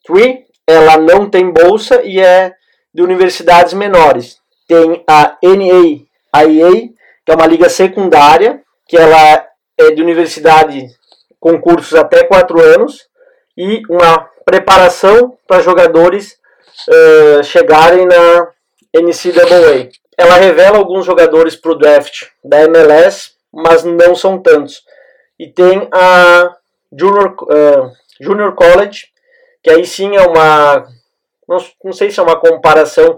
3 0.06 0.38
ela 0.66 0.98
não 0.98 1.30
tem 1.30 1.50
bolsa 1.50 2.02
e 2.02 2.20
é 2.20 2.52
de 2.92 3.02
universidades 3.02 3.72
menores. 3.72 4.36
Tem 4.66 5.02
a 5.08 5.36
NAIA, 5.42 6.90
que 7.24 7.32
é 7.32 7.34
uma 7.34 7.46
liga 7.46 7.70
secundária, 7.70 8.60
que 8.86 8.96
ela 8.96 9.47
é 9.78 9.90
de 9.92 10.02
universidade 10.02 10.86
com 11.40 11.60
cursos 11.60 11.94
até 11.94 12.24
4 12.24 12.60
anos 12.60 13.06
e 13.56 13.82
uma 13.88 14.28
preparação 14.44 15.36
para 15.46 15.62
jogadores 15.62 16.38
uh, 16.88 17.42
chegarem 17.44 18.06
na 18.06 18.48
NCAA. 18.94 19.90
Ela 20.16 20.34
revela 20.34 20.78
alguns 20.78 21.06
jogadores 21.06 21.54
para 21.54 21.72
o 21.72 21.78
draft 21.78 22.26
da 22.44 22.62
MLS, 22.62 23.32
mas 23.52 23.84
não 23.84 24.14
são 24.14 24.40
tantos. 24.40 24.82
E 25.38 25.48
tem 25.48 25.88
a 25.92 26.56
Junior, 26.92 27.36
uh, 27.42 27.92
Junior 28.20 28.54
College, 28.54 29.06
que 29.62 29.70
aí 29.70 29.86
sim 29.86 30.16
é 30.16 30.22
uma. 30.22 30.88
Não, 31.48 31.58
não 31.84 31.92
sei 31.92 32.10
se 32.10 32.18
é 32.18 32.22
uma 32.22 32.38
comparação, 32.38 33.16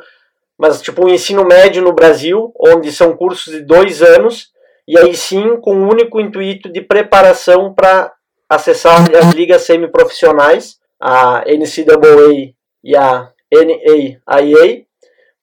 mas 0.59 0.83
tipo 0.83 1.02
o 1.02 1.07
um 1.07 1.09
ensino 1.09 1.45
médio 1.45 1.83
no 1.83 1.93
Brasil, 1.93 2.52
onde 2.59 2.93
são 2.93 3.17
cursos 3.17 3.52
de 3.52 3.62
dois 3.62 4.02
anos, 4.02 4.50
e 4.91 4.99
aí 4.99 5.15
sim 5.15 5.57
com 5.61 5.77
o 5.77 5.89
único 5.89 6.21
intuito 6.21 6.69
de 6.69 6.81
preparação 6.81 7.73
para 7.73 8.13
acessar 8.49 9.07
as 9.17 9.33
ligas 9.33 9.63
semiprofissionais, 9.63 10.81
a 11.01 11.45
NCAA 11.47 12.53
e 12.83 12.97
a 12.97 13.33
NAIA, 13.53 14.85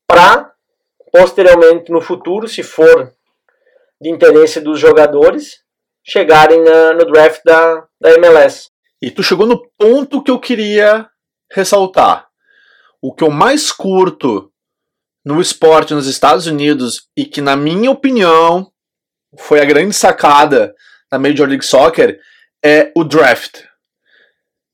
para 0.06 0.52
posteriormente 1.14 1.94
no 1.94 2.02
futuro, 2.02 2.46
se 2.46 2.62
for 2.62 3.14
de 4.02 4.10
interesse 4.10 4.60
dos 4.60 4.82
jogadores, 4.82 5.62
chegarem 6.04 6.62
na, 6.62 6.92
no 6.96 7.06
draft 7.06 7.40
da, 7.46 7.88
da 8.02 8.16
MLS. 8.16 8.70
E 9.02 9.10
tu 9.10 9.24
chegou 9.24 9.48
no 9.48 9.66
ponto 9.78 10.22
que 10.22 10.30
eu 10.30 10.40
queria 10.42 11.08
ressaltar. 11.50 12.28
O 13.02 13.14
que 13.14 13.24
eu 13.24 13.32
mais 13.32 13.72
curto 13.72 14.52
no 15.24 15.40
esporte 15.40 15.94
nos 15.94 16.06
Estados 16.06 16.48
Unidos 16.48 17.08
e 17.16 17.24
que, 17.24 17.40
na 17.40 17.56
minha 17.56 17.90
opinião, 17.90 18.70
foi 19.38 19.60
a 19.60 19.66
grande 19.66 19.94
sacada 19.94 20.74
da 21.12 21.20
Major 21.20 21.48
League 21.48 21.66
Soccer 21.66 22.20
é 22.64 22.92
o 22.96 23.04
draft. 23.04 23.64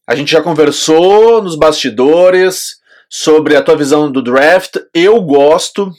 A 0.08 0.16
gente 0.16 0.32
já 0.32 0.42
conversou 0.42 1.42
nos 1.42 1.56
bastidores 1.56 2.78
sobre 3.10 3.56
a 3.56 3.62
tua 3.62 3.78
visão 3.78 4.12
do 4.12 4.22
draft. 4.22 4.78
Eu 4.94 5.22
gosto, 5.22 5.92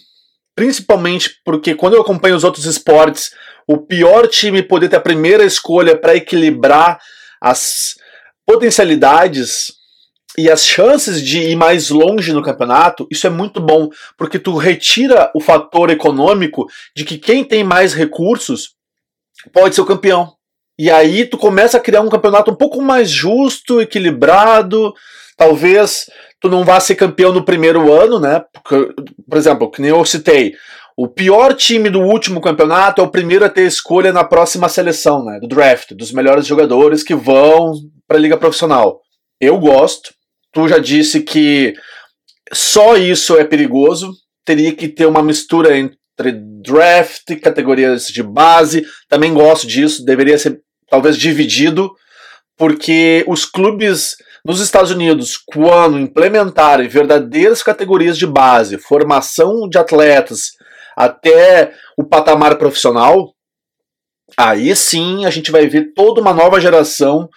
principalmente 0.55 1.41
porque 1.45 1.75
quando 1.75 1.95
eu 1.95 2.03
acompanho 2.03 2.37
os 2.37 2.45
outros 2.45 2.67
esportes, 2.67 3.33
o 3.67 3.79
pior 3.79 4.29
time 4.29 4.63
poder 4.63 4.89
ter 4.89 4.97
a 4.97 5.01
primeira 5.01 5.45
escolha 5.45 5.97
para 5.97 6.15
equilibrar 6.15 6.99
as 7.41 7.95
potencialidades 8.47 9.73
e 10.37 10.51
as 10.51 10.65
chances 10.67 11.23
de 11.23 11.41
ir 11.41 11.57
mais 11.57 11.91
longe 11.91 12.33
no 12.33 12.43
campeonato, 12.43 13.07
isso 13.11 13.27
é 13.27 13.31
muito 13.31 13.61
bom, 13.61 13.89
porque 14.19 14.39
tu 14.39 14.57
retira 14.57 15.31
o 15.35 15.41
fator 15.41 15.91
econômico 15.91 16.67
de 16.97 17.05
que 17.05 17.19
quem 17.19 17.45
tem 17.45 17.63
mais 17.63 17.95
recursos 17.95 18.75
pode 19.53 19.75
ser 19.75 19.81
o 19.81 19.87
campeão. 19.87 20.33
E 20.79 20.91
aí 20.91 21.25
tu 21.25 21.39
começa 21.39 21.77
a 21.77 21.81
criar 21.81 22.01
um 22.01 22.09
campeonato 22.09 22.51
um 22.51 22.57
pouco 22.57 22.83
mais 22.83 23.09
justo, 23.09 23.81
equilibrado. 23.81 24.93
Talvez 25.37 26.07
tu 26.41 26.49
não 26.49 26.65
vá 26.65 26.81
ser 26.81 26.97
campeão 26.97 27.33
no 27.33 27.45
primeiro 27.45 27.93
ano, 27.93 28.19
né? 28.19 28.43
Porque, 28.53 28.93
por 29.29 29.39
exemplo, 29.39 29.71
que 29.71 29.81
nem 29.81 29.91
eu 29.91 30.05
citei, 30.05 30.55
o 30.97 31.09
pior 31.09 31.55
time 31.55 31.91
do 31.91 32.01
último 32.01 32.41
campeonato 32.41 33.01
é 33.01 33.05
o 33.05 33.11
primeiro 33.11 33.45
a 33.45 33.49
ter 33.49 33.67
escolha 33.67 34.13
na 34.13 34.25
próxima 34.25 34.69
seleção, 34.69 35.25
né? 35.25 35.39
Do 35.41 35.49
draft, 35.49 35.93
dos 35.93 36.11
melhores 36.13 36.47
jogadores 36.47 37.05
que 37.05 37.15
vão 37.15 37.73
para 38.07 38.17
a 38.17 38.21
liga 38.21 38.37
profissional. 38.37 39.01
Eu 39.41 39.59
gosto. 39.59 40.13
Tu 40.55 40.69
já 40.69 40.79
disse 40.79 41.21
que 41.21 41.75
só 42.53 42.97
isso 42.97 43.37
é 43.37 43.45
perigoso. 43.45 44.13
Teria 44.45 44.73
que 44.73 44.89
ter 44.89 45.05
uma 45.05 45.23
mistura 45.23 45.77
entre 45.77 46.33
draft, 46.63 47.35
categorias 47.43 48.07
de 48.07 48.23
base. 48.23 48.87
Também 49.09 49.35
gosto 49.35 49.67
disso. 49.67 50.05
Deveria 50.05 50.39
ser 50.39 50.61
talvez 50.89 51.19
dividido, 51.19 51.91
porque 52.57 53.25
os 53.27 53.45
clubes 53.45 54.15
nos 54.45 54.61
Estados 54.61 54.91
Unidos, 54.91 55.37
quando 55.37 55.99
implementarem 55.99 56.87
verdadeiras 56.87 57.63
categorias 57.63 58.17
de 58.17 58.27
base, 58.27 58.79
formação 58.79 59.69
de 59.69 59.79
atletas 59.79 60.53
até 60.95 61.73
o 61.97 62.05
patamar 62.05 62.57
profissional, 62.59 63.33
aí 64.37 64.77
sim 64.77 65.25
a 65.25 65.31
gente 65.31 65.51
vai 65.51 65.67
ver 65.67 65.93
toda 65.95 66.21
uma 66.21 66.33
nova 66.33 66.61
geração 66.61 67.29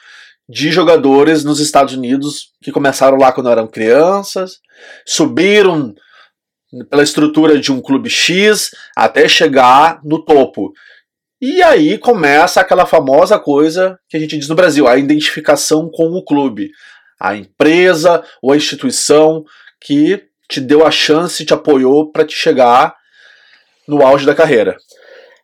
de 0.47 0.71
jogadores 0.71 1.43
nos 1.43 1.59
Estados 1.59 1.93
Unidos 1.93 2.51
que 2.61 2.71
começaram 2.71 3.17
lá 3.17 3.31
quando 3.31 3.49
eram 3.49 3.67
crianças, 3.67 4.59
subiram 5.05 5.93
pela 6.89 7.03
estrutura 7.03 7.59
de 7.59 7.71
um 7.71 7.81
clube 7.81 8.09
X 8.09 8.71
até 8.95 9.27
chegar 9.27 9.99
no 10.03 10.23
topo. 10.23 10.71
E 11.41 11.61
aí 11.61 11.97
começa 11.97 12.61
aquela 12.61 12.85
famosa 12.85 13.37
coisa 13.37 13.99
que 14.09 14.17
a 14.17 14.19
gente 14.19 14.37
diz 14.37 14.47
no 14.47 14.55
Brasil, 14.55 14.87
a 14.87 14.97
identificação 14.97 15.89
com 15.91 16.09
o 16.13 16.23
clube. 16.23 16.71
A 17.19 17.35
empresa 17.35 18.23
ou 18.41 18.51
a 18.51 18.57
instituição 18.57 19.43
que 19.81 20.23
te 20.49 20.61
deu 20.61 20.85
a 20.85 20.91
chance, 20.91 21.45
te 21.45 21.53
apoiou 21.53 22.11
para 22.11 22.25
te 22.25 22.35
chegar 22.35 22.95
no 23.87 24.05
auge 24.05 24.25
da 24.25 24.35
carreira. 24.35 24.77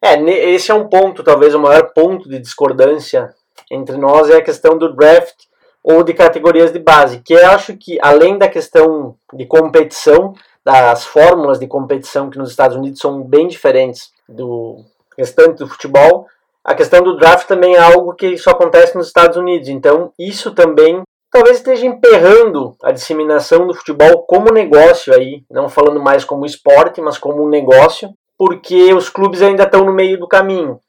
É, 0.01 0.19
esse 0.49 0.71
é 0.71 0.73
um 0.73 0.87
ponto, 0.87 1.23
talvez 1.23 1.53
o 1.53 1.59
maior 1.59 1.93
ponto 1.93 2.27
de 2.27 2.39
discordância 2.39 3.33
entre 3.71 3.97
nós 3.97 4.29
é 4.29 4.37
a 4.37 4.43
questão 4.43 4.77
do 4.77 4.93
draft 4.93 5.35
ou 5.83 6.03
de 6.03 6.13
categorias 6.13 6.71
de 6.71 6.79
base, 6.79 7.19
que 7.19 7.33
eu 7.33 7.45
acho 7.47 7.75
que 7.75 7.97
além 8.01 8.37
da 8.37 8.47
questão 8.47 9.15
de 9.33 9.45
competição, 9.45 10.33
das 10.63 11.03
fórmulas 11.03 11.59
de 11.59 11.67
competição 11.67 12.29
que 12.29 12.37
nos 12.37 12.51
Estados 12.51 12.77
Unidos 12.77 12.99
são 12.99 13.21
bem 13.21 13.47
diferentes 13.47 14.11
do 14.27 14.77
restante 15.17 15.57
do 15.57 15.67
futebol, 15.67 16.25
a 16.63 16.73
questão 16.73 17.03
do 17.03 17.17
draft 17.17 17.45
também 17.45 17.75
é 17.75 17.79
algo 17.79 18.13
que 18.13 18.37
só 18.37 18.51
acontece 18.51 18.95
nos 18.95 19.07
Estados 19.07 19.35
Unidos. 19.35 19.67
Então, 19.67 20.13
isso 20.17 20.51
também 20.51 21.01
talvez 21.29 21.57
esteja 21.57 21.85
emperrando 21.85 22.75
a 22.81 22.91
disseminação 22.91 23.67
do 23.67 23.73
futebol 23.73 24.23
como 24.23 24.53
negócio 24.53 25.13
aí, 25.13 25.43
não 25.51 25.67
falando 25.67 25.99
mais 25.99 26.23
como 26.23 26.45
esporte, 26.45 27.01
mas 27.01 27.17
como 27.17 27.43
um 27.43 27.49
negócio, 27.49 28.13
porque 28.37 28.93
os 28.93 29.09
clubes 29.09 29.41
ainda 29.41 29.63
estão 29.63 29.83
no 29.83 29.91
meio 29.91 30.17
do 30.17 30.27
caminho 30.27 30.79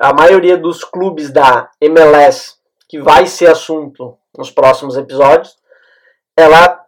a 0.00 0.12
maioria 0.12 0.56
dos 0.56 0.84
clubes 0.84 1.30
da 1.30 1.70
MLS, 1.80 2.54
que 2.88 3.00
vai 3.00 3.26
ser 3.26 3.50
assunto 3.50 4.16
nos 4.36 4.50
próximos 4.50 4.96
episódios, 4.96 5.56
ela 6.36 6.80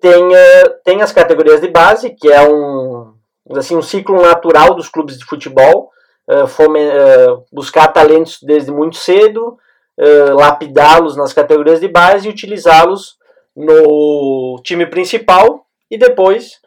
tem, 0.00 0.34
eh, 0.34 0.68
tem 0.84 1.02
as 1.02 1.12
categorias 1.12 1.60
de 1.60 1.68
base, 1.68 2.10
que 2.10 2.30
é 2.30 2.40
um, 2.48 3.14
assim, 3.56 3.76
um 3.76 3.82
ciclo 3.82 4.20
natural 4.20 4.74
dos 4.74 4.88
clubes 4.88 5.18
de 5.18 5.24
futebol, 5.24 5.90
uh, 6.28 6.44
uh, 6.44 7.44
buscar 7.52 7.88
talentos 7.88 8.38
desde 8.42 8.70
muito 8.70 8.96
cedo, 8.96 9.58
uh, 9.98 10.34
lapidá-los 10.34 11.16
nas 11.16 11.32
categorias 11.32 11.80
de 11.80 11.88
base 11.88 12.28
e 12.28 12.30
utilizá-los 12.30 13.16
no 13.56 14.60
time 14.62 14.86
principal 14.86 15.66
e 15.90 15.98
depois 15.98 16.60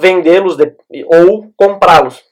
vendê-los 0.00 0.56
ou 1.06 1.52
comprá-los 1.54 2.22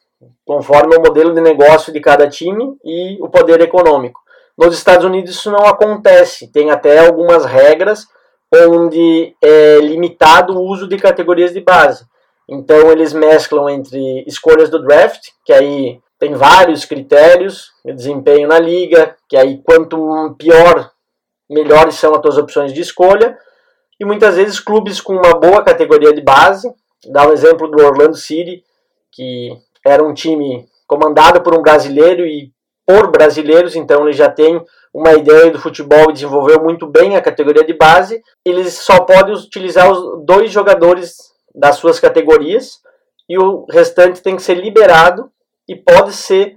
conforme 0.45 0.97
o 0.97 1.01
modelo 1.01 1.35
de 1.35 1.41
negócio 1.41 1.93
de 1.93 2.01
cada 2.01 2.29
time 2.29 2.77
e 2.85 3.19
o 3.21 3.29
poder 3.29 3.61
econômico. 3.61 4.21
Nos 4.57 4.77
Estados 4.77 5.05
Unidos 5.05 5.31
isso 5.31 5.51
não 5.51 5.67
acontece, 5.67 6.51
tem 6.51 6.71
até 6.71 7.07
algumas 7.07 7.45
regras 7.45 8.07
onde 8.53 9.35
é 9.43 9.79
limitado 9.79 10.55
o 10.55 10.63
uso 10.63 10.89
de 10.89 10.97
categorias 10.97 11.53
de 11.53 11.61
base. 11.61 12.05
Então 12.49 12.91
eles 12.91 13.13
mesclam 13.13 13.69
entre 13.69 14.25
escolhas 14.27 14.71
do 14.71 14.83
draft, 14.83 15.29
que 15.45 15.53
aí 15.53 16.01
tem 16.19 16.35
vários 16.35 16.85
critérios, 16.85 17.71
de 17.85 17.93
desempenho 17.93 18.49
na 18.49 18.59
liga, 18.59 19.15
que 19.29 19.37
aí 19.37 19.63
quanto 19.63 20.35
pior, 20.39 20.91
melhores 21.49 21.95
são 21.95 22.15
as 22.15 22.21
tuas 22.21 22.39
opções 22.39 22.73
de 22.73 22.81
escolha, 22.81 23.39
e 24.01 24.05
muitas 24.05 24.37
vezes 24.37 24.59
clubes 24.59 25.01
com 25.01 25.13
uma 25.13 25.35
boa 25.35 25.63
categoria 25.63 26.13
de 26.13 26.23
base, 26.23 26.73
dá 27.07 27.29
um 27.29 27.33
exemplo 27.33 27.69
do 27.69 27.85
Orlando 27.85 28.17
City, 28.17 28.65
que 29.13 29.57
era 29.89 30.05
um 30.05 30.15
time 30.15 30.67
comandado 30.87 31.41
por 31.43 31.57
um 31.57 31.63
brasileiro 31.63 32.27
e 32.27 32.53
por 32.87 33.11
brasileiros, 33.11 33.77
então 33.77 34.03
ele 34.03 34.13
já 34.13 34.31
tem 34.31 34.65
uma 34.95 35.13
ideia 35.13 35.51
do 35.51 35.59
futebol 35.59 36.09
e 36.09 36.15
desenvolveu 36.15 36.63
muito 36.63 36.87
bem 36.87 37.17
a 37.17 37.21
categoria 37.21 37.65
de 37.65 37.75
base, 37.75 38.23
eles 38.45 38.73
só 38.75 39.01
podem 39.01 39.35
utilizar 39.35 39.91
os 39.91 40.25
dois 40.25 40.51
jogadores 40.51 41.17
das 41.55 41.77
suas 41.77 42.01
categorias 42.01 42.79
e 43.29 43.39
o 43.39 43.67
restante 43.71 44.23
tem 44.23 44.37
que 44.37 44.43
ser 44.43 44.55
liberado 44.55 45.31
e 45.69 45.77
pode 45.77 46.15
ser 46.15 46.57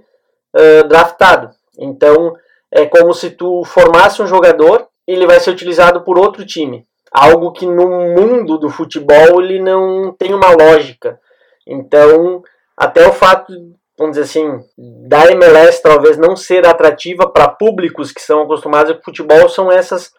uh, 0.56 0.88
draftado. 0.88 1.50
Então 1.78 2.34
é 2.70 2.86
como 2.86 3.12
se 3.12 3.30
tu 3.30 3.62
formasse 3.64 4.22
um 4.22 4.26
jogador, 4.26 4.88
ele 5.06 5.26
vai 5.26 5.38
ser 5.38 5.50
utilizado 5.50 6.02
por 6.02 6.18
outro 6.18 6.46
time. 6.46 6.86
Algo 7.12 7.52
que 7.52 7.66
no 7.66 7.86
mundo 7.86 8.56
do 8.56 8.70
futebol 8.70 9.42
ele 9.42 9.60
não 9.60 10.14
tem 10.18 10.32
uma 10.32 10.50
lógica. 10.50 11.20
Então, 11.66 12.42
até 12.82 13.06
o 13.06 13.12
fato, 13.12 13.52
vamos 13.96 14.16
dizer 14.16 14.22
assim, 14.22 14.64
da 14.76 15.30
MLS 15.30 15.80
talvez 15.80 16.18
não 16.18 16.34
ser 16.34 16.66
atrativa 16.66 17.30
para 17.30 17.46
públicos 17.46 18.10
que 18.10 18.20
são 18.20 18.42
acostumados 18.42 18.96
com 18.96 19.04
futebol 19.04 19.48
são 19.48 19.70
essas 19.70 20.10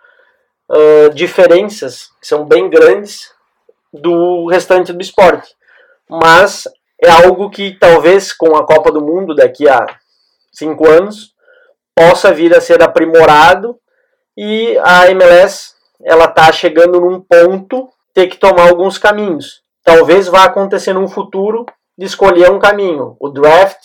uh, 0.72 1.14
diferenças 1.14 2.08
que 2.22 2.26
são 2.26 2.46
bem 2.46 2.70
grandes 2.70 3.30
do 3.92 4.48
restante 4.48 4.94
do 4.94 5.02
esporte. 5.02 5.54
Mas 6.10 6.70
é 7.04 7.10
algo 7.12 7.50
que 7.50 7.78
talvez 7.78 8.32
com 8.32 8.56
a 8.56 8.66
Copa 8.66 8.94
do 8.94 9.02
Mundo 9.02 9.36
daqui 9.36 9.68
a 9.68 9.86
cinco 10.50 10.90
anos 10.90 11.34
possa 11.94 12.32
vir 12.32 12.56
a 12.56 12.62
ser 12.62 12.82
aprimorado 12.82 13.78
e 14.38 14.78
a 14.86 15.12
MLS 15.12 15.74
ela 16.02 16.26
está 16.26 16.50
chegando 16.50 17.02
num 17.02 17.20
ponto 17.20 17.90
ter 18.14 18.28
que 18.28 18.38
tomar 18.38 18.70
alguns 18.70 18.98
caminhos. 18.98 19.62
Talvez 19.84 20.30
vá 20.30 20.46
acontecer 20.46 20.94
num 20.94 21.10
futuro 21.10 21.66
de 21.98 22.06
escolher 22.06 22.52
um 22.52 22.60
caminho, 22.60 23.16
o 23.20 23.30
draft 23.30 23.80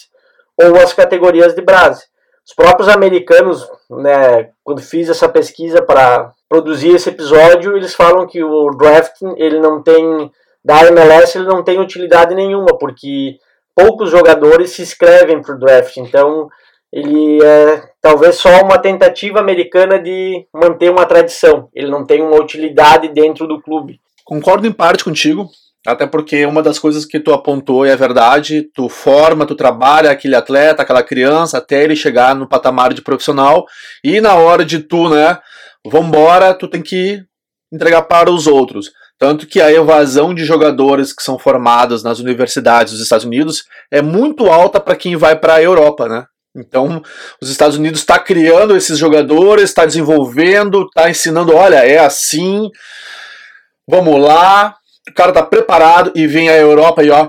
ou 0.57 0.77
as 0.77 0.93
categorias 0.93 1.55
de 1.55 1.63
base. 1.63 2.05
Os 2.47 2.55
próprios 2.55 2.89
americanos, 2.89 3.69
né, 3.91 4.51
quando 4.65 4.81
fiz 4.81 5.09
essa 5.09 5.29
pesquisa 5.29 5.83
para 5.83 6.33
produzir 6.49 6.95
esse 6.95 7.11
episódio, 7.11 7.77
eles 7.77 7.95
falam 7.95 8.27
que 8.27 8.43
o 8.43 8.71
draft 8.71 9.21
ele 9.37 9.61
não 9.61 9.83
tem 9.83 10.31
da 10.65 10.87
MLS 10.89 11.39
ele 11.39 11.47
não 11.47 11.63
tem 11.63 11.79
utilidade 11.79 12.35
nenhuma, 12.35 12.79
porque 12.79 13.37
poucos 13.75 14.11
jogadores 14.11 14.71
se 14.73 14.83
inscrevem 14.83 15.41
para 15.41 15.55
o 15.55 15.59
draft. 15.59 15.97
Então, 15.99 16.49
ele 16.93 17.43
é 17.45 17.83
talvez 18.01 18.37
só 18.37 18.63
uma 18.63 18.79
tentativa 18.79 19.39
americana 19.39 19.99
de 19.99 20.47
manter 20.53 20.91
uma 20.91 21.07
tradição. 21.07 21.69
Ele 21.75 21.91
não 21.91 22.05
tem 22.05 22.23
uma 22.23 22.37
utilidade 22.37 23.09
dentro 23.09 23.47
do 23.47 23.61
clube. 23.61 24.01
Concordo 24.25 24.67
em 24.67 24.73
parte 24.73 25.05
contigo, 25.05 25.49
até 25.87 26.07
porque 26.07 26.45
uma 26.45 26.63
das 26.63 26.79
coisas 26.79 27.05
que 27.05 27.21
tu 27.21 27.33
apontou 27.33 27.85
é 27.87 27.93
a 27.93 27.97
verdade, 27.97 28.69
tu 28.75 28.89
forma, 28.89 29.47
tu 29.47 29.55
trabalha 29.55 30.11
aquele 30.11 30.35
atleta, 30.35 30.83
aquela 30.83 31.03
criança 31.03 31.59
até 31.59 31.85
ele 31.85 31.97
chegar 31.97 32.35
no 32.35 32.49
patamar 32.49 32.93
de 32.93 33.03
profissional 33.03 33.65
e 34.03 34.21
na 34.21 34.35
hora 34.35 34.65
de 34.65 34.81
tu, 34.81 35.09
né, 35.09 35.39
vambora, 35.87 36.53
tu 36.55 36.69
tem 36.69 36.83
que 36.83 37.23
entregar 37.73 38.03
para 38.03 38.31
os 38.31 38.47
outros. 38.47 38.91
Tanto 39.19 39.47
que 39.47 39.61
a 39.61 39.73
evasão 39.73 40.33
de 40.33 40.45
jogadores 40.45 41.13
que 41.13 41.23
são 41.23 41.39
formados 41.39 42.03
nas 42.03 42.21
universidades 42.21 42.93
dos 42.93 43.03
Estados 43.03 43.25
Unidos 43.25 43.65
é 43.91 44.01
muito 44.01 44.47
alta 44.47 44.79
para 44.79 44.95
quem 44.95 45.17
vai 45.17 45.37
para 45.37 45.55
a 45.55 45.63
Europa, 45.63 46.09
né? 46.09 46.25
Então, 46.57 47.03
os 47.41 47.51
Estados 47.51 47.77
Unidos 47.77 48.01
está 48.01 48.19
criando 48.19 48.77
esses 48.77 48.99
jogadores, 48.99 49.65
está 49.65 49.85
desenvolvendo, 49.85 50.85
está 50.85 51.11
ensinando, 51.11 51.55
olha, 51.55 51.77
é 51.77 51.99
assim, 51.99 52.69
vamos 53.89 54.21
lá, 54.21 54.75
o 55.11 55.15
cara 55.15 55.31
está 55.31 55.43
preparado 55.43 56.13
e 56.15 56.27
vem 56.27 56.49
a 56.49 56.57
Europa 56.57 57.03
e 57.03 57.11
ó, 57.11 57.27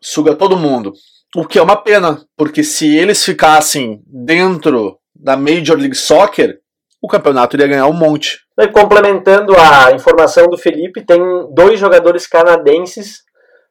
suga 0.00 0.34
todo 0.34 0.56
mundo. 0.56 0.92
O 1.36 1.46
que 1.46 1.58
é 1.58 1.62
uma 1.62 1.76
pena, 1.76 2.22
porque 2.36 2.64
se 2.64 2.96
eles 2.96 3.24
ficassem 3.24 4.02
dentro 4.06 4.98
da 5.14 5.36
Major 5.36 5.76
League 5.76 5.94
Soccer, 5.94 6.58
o 7.02 7.08
campeonato 7.08 7.56
iria 7.56 7.68
ganhar 7.68 7.86
um 7.86 7.92
monte. 7.92 8.38
E 8.58 8.68
complementando 8.68 9.54
a 9.56 9.92
informação 9.92 10.46
do 10.48 10.56
Felipe, 10.56 11.04
tem 11.04 11.20
dois 11.52 11.78
jogadores 11.78 12.26
canadenses 12.26 13.18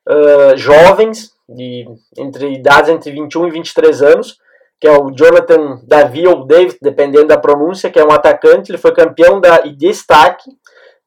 uh, 0.07 0.55
jovens, 0.55 1.31
de, 1.49 1.85
entre 2.17 2.53
idades 2.53 2.89
entre 2.89 3.11
21 3.11 3.47
e 3.47 3.51
23 3.51 4.01
anos, 4.01 4.37
que 4.79 4.87
é 4.87 4.91
o 4.91 5.11
Jonathan 5.11 5.81
Davi 5.87 6.27
ou 6.27 6.45
David, 6.45 6.77
dependendo 6.81 7.27
da 7.27 7.37
pronúncia, 7.37 7.89
que 7.89 7.99
é 7.99 8.05
um 8.05 8.11
atacante, 8.11 8.71
ele 8.71 8.77
foi 8.77 8.93
campeão 8.93 9.41
da, 9.41 9.65
e 9.65 9.75
destaque 9.75 10.49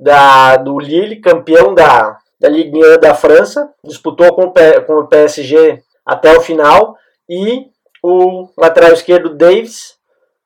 da, 0.00 0.56
do 0.56 0.78
Lille, 0.78 1.20
campeão 1.20 1.74
da, 1.74 2.16
da 2.40 2.48
Ligue 2.48 2.78
1 2.78 2.98
da 3.00 3.14
França, 3.14 3.70
disputou 3.84 4.34
com 4.34 4.44
o, 4.44 4.52
com 4.86 4.94
o 4.94 5.06
PSG 5.06 5.82
até 6.04 6.36
o 6.36 6.40
final, 6.40 6.96
e 7.28 7.66
o 8.02 8.48
lateral 8.56 8.92
esquerdo 8.92 9.36
Davis, 9.36 9.94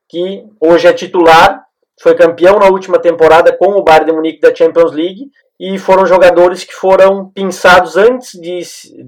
que 0.08 0.44
hoje 0.60 0.88
é 0.88 0.92
titular, 0.92 1.64
foi 2.02 2.14
campeão 2.16 2.58
na 2.58 2.66
última 2.66 2.98
temporada 2.98 3.56
com 3.56 3.70
o 3.72 3.82
Bayern 3.82 4.06
de 4.06 4.12
Munique 4.12 4.40
da 4.40 4.54
Champions 4.54 4.92
League, 4.92 5.30
e 5.58 5.78
foram 5.78 6.04
jogadores 6.04 6.64
que 6.64 6.74
foram 6.74 7.30
pensados 7.30 7.96
antes 7.96 8.32
de, 8.40 8.60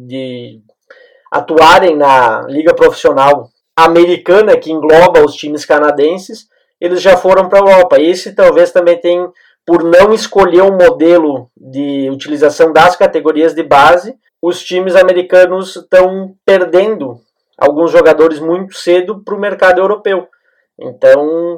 de 0.06 0.60
atuarem 1.30 1.96
na 1.96 2.42
liga 2.42 2.72
profissional 2.72 3.50
americana 3.76 4.56
que 4.56 4.72
engloba 4.72 5.24
os 5.24 5.34
times 5.34 5.64
canadenses, 5.64 6.46
eles 6.80 7.02
já 7.02 7.16
foram 7.16 7.48
para 7.48 7.58
a 7.58 7.62
Europa. 7.62 8.00
Esse 8.00 8.34
talvez 8.34 8.70
também 8.70 8.98
tem, 8.98 9.28
por 9.66 9.82
não 9.82 10.14
escolher 10.14 10.62
um 10.62 10.76
modelo 10.76 11.50
de 11.56 12.08
utilização 12.08 12.72
das 12.72 12.94
categorias 12.94 13.52
de 13.52 13.64
base, 13.64 14.16
os 14.40 14.64
times 14.64 14.94
americanos 14.94 15.74
estão 15.74 16.36
perdendo 16.44 17.20
alguns 17.58 17.90
jogadores 17.90 18.38
muito 18.38 18.76
cedo 18.76 19.22
para 19.24 19.34
o 19.34 19.40
mercado 19.40 19.80
europeu. 19.80 20.28
Então, 20.78 21.56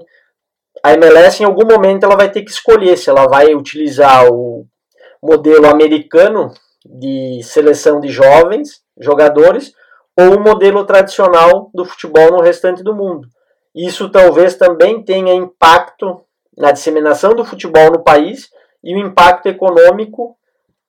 a 0.82 0.94
MLS 0.94 1.42
em 1.42 1.46
algum 1.46 1.66
momento 1.66 2.04
ela 2.04 2.16
vai 2.16 2.30
ter 2.30 2.42
que 2.42 2.50
escolher 2.50 2.96
se 2.96 3.10
ela 3.10 3.26
vai 3.26 3.54
utilizar 3.54 4.26
o 4.32 4.66
modelo 5.22 5.68
americano 5.68 6.52
de 6.86 7.42
seleção 7.42 8.00
de 8.00 8.08
jovens 8.08 8.80
jogadores 8.98 9.72
ou 10.16 10.36
o 10.36 10.40
modelo 10.40 10.84
tradicional 10.84 11.70
do 11.74 11.84
futebol 11.84 12.30
no 12.30 12.40
restante 12.40 12.82
do 12.82 12.94
mundo. 12.94 13.28
Isso 13.74 14.08
talvez 14.08 14.54
também 14.54 15.02
tenha 15.04 15.34
impacto 15.34 16.20
na 16.58 16.72
disseminação 16.72 17.34
do 17.34 17.44
futebol 17.44 17.92
no 17.92 18.02
país 18.02 18.48
e 18.82 18.94
o 18.94 18.98
impacto 18.98 19.46
econômico 19.46 20.36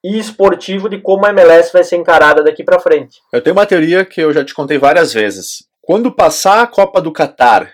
e 0.02 0.18
esportivo 0.18 0.88
de 0.88 0.98
como 0.98 1.26
a 1.26 1.30
MLS 1.30 1.72
vai 1.72 1.84
ser 1.84 1.96
encarada 1.96 2.42
daqui 2.42 2.64
para 2.64 2.80
frente. 2.80 3.18
Eu 3.32 3.42
tenho 3.42 3.54
uma 3.54 3.66
teoria 3.66 4.04
que 4.04 4.20
eu 4.20 4.32
já 4.32 4.44
te 4.44 4.54
contei 4.54 4.78
várias 4.78 5.12
vezes. 5.12 5.64
Quando 5.80 6.12
passar 6.12 6.62
a 6.62 6.66
Copa 6.66 7.00
do 7.00 7.12
Catar 7.12 7.70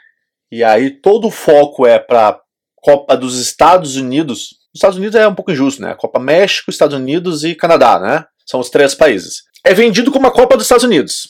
e 0.51 0.63
aí 0.63 0.91
todo 0.91 1.29
o 1.29 1.31
foco 1.31 1.87
é 1.87 1.99
para 1.99 2.39
Copa 2.77 3.17
dos 3.17 3.39
Estados 3.39 3.97
Unidos, 3.97 4.57
os 4.75 4.79
Estados 4.79 4.99
Unidos 4.99 5.17
é 5.17 5.27
um 5.27 5.35
pouco 5.35 5.51
injusto, 5.51 5.83
né? 5.83 5.95
Copa 5.95 6.19
México, 6.19 6.71
Estados 6.71 6.97
Unidos 6.97 7.45
e 7.45 7.55
Canadá, 7.55 7.99
né? 7.99 8.25
São 8.45 8.61
os 8.61 8.71
três 8.71 8.95
países. 8.95 9.43
É 9.65 9.75
vendido 9.75 10.13
como 10.13 10.27
a 10.27 10.33
Copa 10.33 10.57
dos 10.57 10.67
Estados 10.67 10.85
Unidos. 10.85 11.29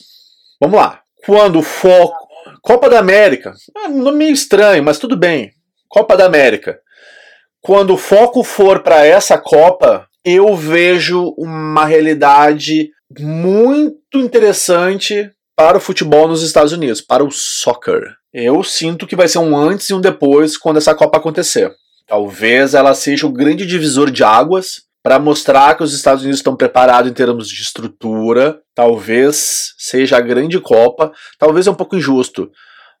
Vamos 0.61 0.77
lá. 0.77 1.01
Quando 1.25 1.59
o 1.59 1.63
foco. 1.63 2.27
Copa 2.61 2.89
da 2.89 2.99
América. 2.99 3.53
É 3.75 3.87
um 3.87 4.03
nome 4.03 4.17
meio 4.19 4.33
estranho, 4.33 4.83
mas 4.83 4.99
tudo 4.99 5.15
bem. 5.15 5.51
Copa 5.87 6.15
da 6.17 6.25
América. 6.25 6.79
Quando 7.61 7.93
o 7.93 7.97
foco 7.97 8.43
for 8.43 8.81
para 8.81 9.05
essa 9.05 9.37
Copa, 9.37 10.07
eu 10.23 10.55
vejo 10.55 11.33
uma 11.37 11.85
realidade 11.85 12.89
muito 13.19 14.17
interessante 14.19 15.31
para 15.55 15.77
o 15.77 15.81
futebol 15.81 16.27
nos 16.27 16.43
Estados 16.43 16.71
Unidos, 16.71 17.01
para 17.01 17.23
o 17.23 17.31
soccer. 17.31 18.15
Eu 18.33 18.63
sinto 18.63 19.07
que 19.07 19.15
vai 19.15 19.27
ser 19.27 19.39
um 19.39 19.57
antes 19.57 19.89
e 19.89 19.93
um 19.93 20.01
depois 20.01 20.57
quando 20.57 20.77
essa 20.77 20.93
Copa 20.93 21.17
acontecer. 21.17 21.71
Talvez 22.05 22.73
ela 22.73 22.93
seja 22.93 23.25
o 23.25 23.31
grande 23.31 23.65
divisor 23.65 24.11
de 24.11 24.23
águas 24.23 24.83
para 25.03 25.19
mostrar 25.19 25.75
que 25.75 25.83
os 25.83 25.93
Estados 25.93 26.23
Unidos 26.23 26.39
estão 26.39 26.55
preparados 26.55 27.09
em 27.09 27.13
termos 27.13 27.49
de 27.49 27.61
estrutura. 27.61 28.59
Talvez 28.75 29.73
seja 29.77 30.17
a 30.17 30.21
grande 30.21 30.59
Copa, 30.59 31.11
talvez 31.39 31.65
é 31.65 31.71
um 31.71 31.75
pouco 31.75 31.95
injusto, 31.95 32.51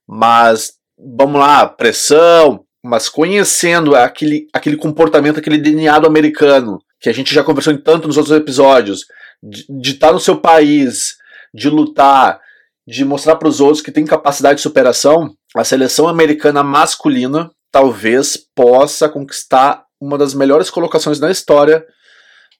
mas 0.07 0.73
vamos 0.97 1.39
lá, 1.39 1.67
pressão, 1.67 2.63
mas 2.87 3.09
conhecendo 3.09 3.95
aquele, 3.95 4.47
aquele 4.53 4.77
comportamento, 4.77 5.39
aquele 5.39 5.57
DNA 5.57 5.99
do 5.99 6.07
americano, 6.07 6.79
que 6.99 7.09
a 7.09 7.13
gente 7.13 7.33
já 7.33 7.43
conversou 7.43 7.73
em 7.73 7.77
tanto 7.77 8.07
nos 8.07 8.17
outros 8.17 8.35
episódios, 8.35 9.05
de 9.43 9.91
estar 9.91 10.07
tá 10.07 10.13
no 10.13 10.19
seu 10.19 10.39
país, 10.39 11.15
de 11.53 11.69
lutar, 11.69 12.39
de 12.87 13.03
mostrar 13.03 13.35
para 13.35 13.47
os 13.47 13.59
outros 13.59 13.81
que 13.81 13.91
tem 13.91 14.05
capacidade 14.05 14.55
de 14.55 14.61
superação, 14.61 15.35
a 15.55 15.63
seleção 15.63 16.07
americana 16.07 16.63
masculina 16.63 17.51
talvez 17.71 18.37
possa 18.55 19.09
conquistar 19.09 19.83
uma 19.99 20.17
das 20.17 20.33
melhores 20.33 20.69
colocações 20.69 21.19
na 21.19 21.29
história 21.29 21.85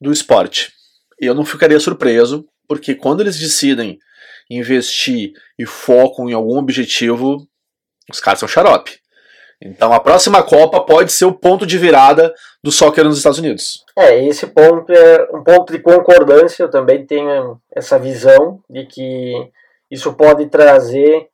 do 0.02 0.12
esporte. 0.12 0.74
Eu 1.20 1.34
não 1.34 1.46
ficaria 1.46 1.80
surpreso, 1.80 2.46
porque 2.68 2.94
quando 2.94 3.22
eles 3.22 3.40
decidem 3.40 3.98
investir 4.50 5.32
e 5.58 5.66
focam 5.66 6.30
em 6.30 6.34
algum 6.34 6.58
objetivo, 6.58 7.48
os 8.12 8.20
caras 8.20 8.40
são 8.40 8.48
xarope. 8.48 9.00
Então 9.62 9.92
a 9.92 10.00
próxima 10.00 10.44
Copa 10.44 10.82
pode 10.82 11.12
ser 11.12 11.26
o 11.26 11.34
ponto 11.34 11.66
de 11.66 11.78
virada 11.78 12.34
do 12.64 12.72
soccer 12.72 13.04
nos 13.04 13.18
Estados 13.18 13.40
Unidos. 13.40 13.84
É, 13.98 14.24
esse 14.24 14.48
ponto 14.48 14.92
é 14.92 15.28
um 15.34 15.44
ponto 15.44 15.74
de 15.74 15.80
concordância. 15.80 16.64
Eu 16.64 16.70
também 16.70 17.06
tenho 17.06 17.60
essa 17.76 17.98
visão 17.98 18.60
de 18.70 18.86
que 18.86 19.52
isso 19.90 20.14
pode 20.14 20.46
trazer 20.48 21.28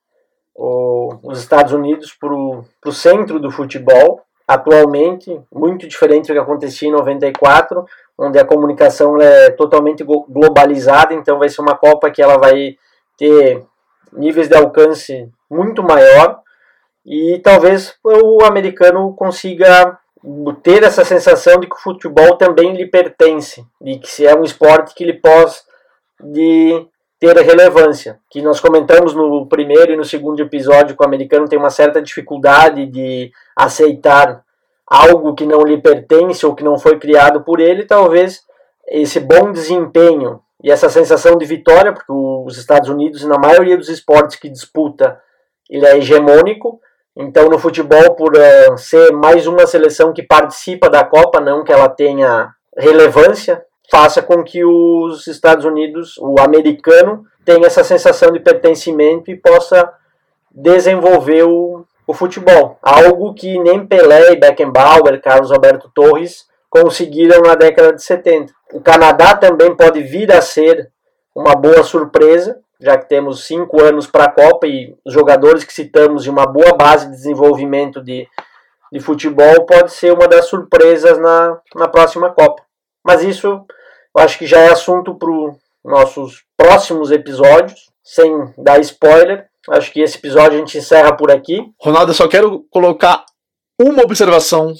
o, 0.55 1.15
os 1.23 1.39
Estados 1.39 1.73
Unidos 1.73 2.13
para 2.13 2.33
o 2.33 2.91
centro 2.91 3.39
do 3.39 3.51
futebol, 3.51 4.21
atualmente, 4.47 5.39
muito 5.51 5.87
diferente 5.87 6.27
do 6.27 6.33
que 6.33 6.39
acontecia 6.39 6.87
em 6.87 6.91
94, 6.91 7.85
onde 8.17 8.37
a 8.37 8.45
comunicação 8.45 9.19
é 9.19 9.49
totalmente 9.49 10.03
globalizada, 10.03 11.13
então 11.13 11.39
vai 11.39 11.49
ser 11.49 11.61
uma 11.61 11.75
Copa 11.75 12.11
que 12.11 12.21
ela 12.21 12.37
vai 12.37 12.77
ter 13.17 13.63
níveis 14.11 14.47
de 14.47 14.55
alcance 14.55 15.27
muito 15.49 15.81
maior 15.81 16.42
e 17.05 17.39
talvez 17.39 17.95
o 18.03 18.43
americano 18.43 19.13
consiga 19.13 19.97
ter 20.61 20.83
essa 20.83 21.03
sensação 21.03 21.59
de 21.59 21.67
que 21.67 21.75
o 21.75 21.79
futebol 21.79 22.37
também 22.37 22.73
lhe 22.73 22.85
pertence, 22.85 23.65
de 23.81 23.99
que 23.99 24.09
se 24.09 24.25
é 24.25 24.33
um 24.35 24.43
esporte 24.43 24.95
que 24.95 25.03
ele 25.03 25.13
pode 25.13 25.53
de 26.21 26.87
ter 27.19 27.37
relevância. 27.37 28.19
Que 28.29 28.41
nós 28.41 28.59
comentamos 28.59 29.13
no 29.13 29.45
primeiro 29.47 29.93
e 29.93 29.97
no 29.97 30.05
segundo 30.05 30.41
episódio 30.41 30.95
que 30.95 31.03
o 31.03 31.05
americano 31.05 31.47
tem 31.47 31.59
uma 31.59 31.69
certa 31.69 32.01
dificuldade 32.01 32.85
de 32.85 33.31
aceitar 33.55 34.43
algo 34.85 35.33
que 35.33 35.45
não 35.45 35.61
lhe 35.61 35.81
pertence 35.81 36.45
ou 36.45 36.55
que 36.55 36.63
não 36.63 36.77
foi 36.77 36.99
criado 36.99 37.43
por 37.43 37.59
ele, 37.59 37.85
talvez 37.85 38.41
esse 38.87 39.19
bom 39.19 39.51
desempenho 39.51 40.41
e 40.61 40.71
essa 40.71 40.89
sensação 40.89 41.37
de 41.37 41.45
vitória, 41.45 41.93
porque 41.93 42.11
os 42.11 42.57
Estados 42.57 42.89
Unidos, 42.89 43.23
na 43.23 43.37
maioria 43.37 43.77
dos 43.77 43.89
esportes 43.89 44.37
que 44.37 44.49
disputa, 44.49 45.19
ele 45.69 45.85
é 45.85 45.97
hegemônico, 45.97 46.79
então, 47.15 47.47
no 47.47 47.59
futebol, 47.59 48.15
por 48.15 48.33
uh, 48.35 48.77
ser 48.77 49.11
mais 49.11 49.45
uma 49.45 49.67
seleção 49.67 50.11
que 50.11 50.23
participa 50.23 50.89
da 50.89 51.03
Copa, 51.03 51.39
não 51.39 51.63
que 51.63 51.71
ela 51.71 51.87
tenha 51.87 52.51
relevância, 52.75 53.63
faça 53.89 54.21
com 54.21 54.43
que 54.43 54.65
os 54.65 55.27
Estados 55.27 55.63
Unidos, 55.63 56.17
o 56.17 56.39
americano, 56.39 57.23
tenha 57.45 57.67
essa 57.67 57.83
sensação 57.83 58.31
de 58.31 58.39
pertencimento 58.39 59.29
e 59.29 59.37
possa 59.37 59.93
desenvolver 60.51 61.43
o, 61.43 61.85
o 62.07 62.13
futebol. 62.13 62.79
Algo 62.81 63.33
que 63.35 63.59
nem 63.59 63.85
Pelé, 63.85 64.35
Beckenbauer, 64.35 65.21
Carlos 65.21 65.51
Alberto 65.51 65.91
Torres 65.93 66.45
conseguiram 66.67 67.41
na 67.41 67.53
década 67.53 67.93
de 67.93 68.01
70. 68.01 68.51
O 68.73 68.81
Canadá 68.81 69.35
também 69.35 69.75
pode 69.75 70.01
vir 70.01 70.31
a 70.31 70.41
ser 70.41 70.89
uma 71.35 71.55
boa 71.55 71.83
surpresa, 71.83 72.59
já 72.79 72.97
que 72.97 73.07
temos 73.07 73.45
cinco 73.45 73.81
anos 73.81 74.07
para 74.07 74.25
a 74.25 74.31
Copa 74.31 74.67
e 74.67 74.95
os 75.05 75.13
jogadores 75.13 75.63
que 75.63 75.73
citamos 75.73 76.25
e 76.25 76.29
uma 76.29 76.45
boa 76.45 76.73
base 76.73 77.05
de 77.05 77.11
desenvolvimento 77.11 78.01
de, 78.01 78.27
de 78.91 78.99
futebol 78.99 79.65
pode 79.65 79.91
ser 79.91 80.13
uma 80.13 80.27
das 80.27 80.45
surpresas 80.45 81.17
na, 81.17 81.59
na 81.75 81.87
próxima 81.87 82.29
Copa. 82.29 82.63
Mas 83.05 83.23
isso 83.23 83.47
eu 84.15 84.21
acho 84.21 84.37
que 84.37 84.45
já 84.45 84.59
é 84.59 84.71
assunto 84.71 85.15
para 85.15 85.29
os 85.29 85.55
nossos 85.83 86.43
próximos 86.55 87.09
episódios, 87.09 87.89
sem 88.03 88.53
dar 88.57 88.79
spoiler. 88.79 89.47
Acho 89.69 89.91
que 89.91 90.01
esse 90.01 90.17
episódio 90.17 90.57
a 90.57 90.59
gente 90.59 90.77
encerra 90.77 91.15
por 91.15 91.31
aqui. 91.31 91.65
Ronaldo, 91.81 92.11
eu 92.11 92.15
só 92.15 92.27
quero 92.27 92.65
colocar 92.69 93.25
uma 93.79 94.03
observação 94.03 94.73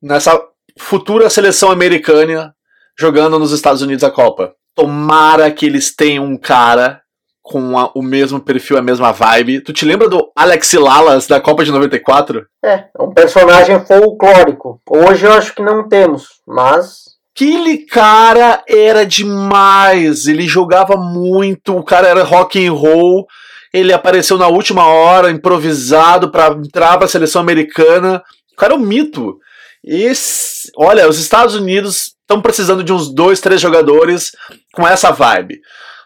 nessa 0.00 0.40
futura 0.78 1.28
seleção 1.28 1.70
americana 1.70 2.54
jogando 2.98 3.38
nos 3.38 3.52
Estados 3.52 3.82
Unidos 3.82 4.04
a 4.04 4.10
Copa. 4.10 4.54
Tomara 4.74 5.50
que 5.50 5.66
eles 5.66 5.94
tenham 5.94 6.24
um 6.24 6.36
cara 6.36 7.01
com 7.42 7.76
a, 7.78 7.90
o 7.94 8.02
mesmo 8.02 8.40
perfil, 8.40 8.78
a 8.78 8.82
mesma 8.82 9.12
vibe. 9.12 9.60
Tu 9.60 9.72
te 9.72 9.84
lembra 9.84 10.08
do 10.08 10.30
Alex 10.36 10.72
Lalas 10.74 11.26
da 11.26 11.40
Copa 11.40 11.64
de 11.64 11.72
94? 11.72 12.46
É, 12.64 12.84
é 12.96 13.02
um 13.02 13.12
personagem 13.12 13.84
folclórico. 13.84 14.80
Hoje 14.88 15.26
eu 15.26 15.32
acho 15.32 15.54
que 15.54 15.62
não 15.62 15.88
temos, 15.88 16.28
mas. 16.46 17.02
Aquele 17.34 17.78
cara 17.86 18.62
era 18.68 19.06
demais. 19.06 20.26
Ele 20.26 20.46
jogava 20.46 20.96
muito. 20.96 21.76
O 21.76 21.82
cara 21.82 22.06
era 22.06 22.22
rock 22.22 22.64
and 22.64 22.72
roll. 22.72 23.26
Ele 23.72 23.92
apareceu 23.92 24.36
na 24.36 24.48
última 24.48 24.86
hora, 24.86 25.30
improvisado 25.30 26.30
para 26.30 26.52
entrar 26.54 26.96
para 26.98 27.06
a 27.06 27.08
seleção 27.08 27.40
americana. 27.40 28.22
O 28.52 28.56
cara 28.56 28.74
é 28.74 28.76
um 28.76 28.80
mito. 28.80 29.38
Esse, 29.82 30.70
olha, 30.76 31.08
os 31.08 31.18
Estados 31.18 31.54
Unidos 31.54 32.12
estão 32.20 32.40
precisando 32.40 32.84
de 32.84 32.92
uns 32.92 33.12
dois, 33.12 33.40
três 33.40 33.60
jogadores 33.60 34.30
com 34.74 34.86
essa 34.86 35.10
vibe. 35.10 35.58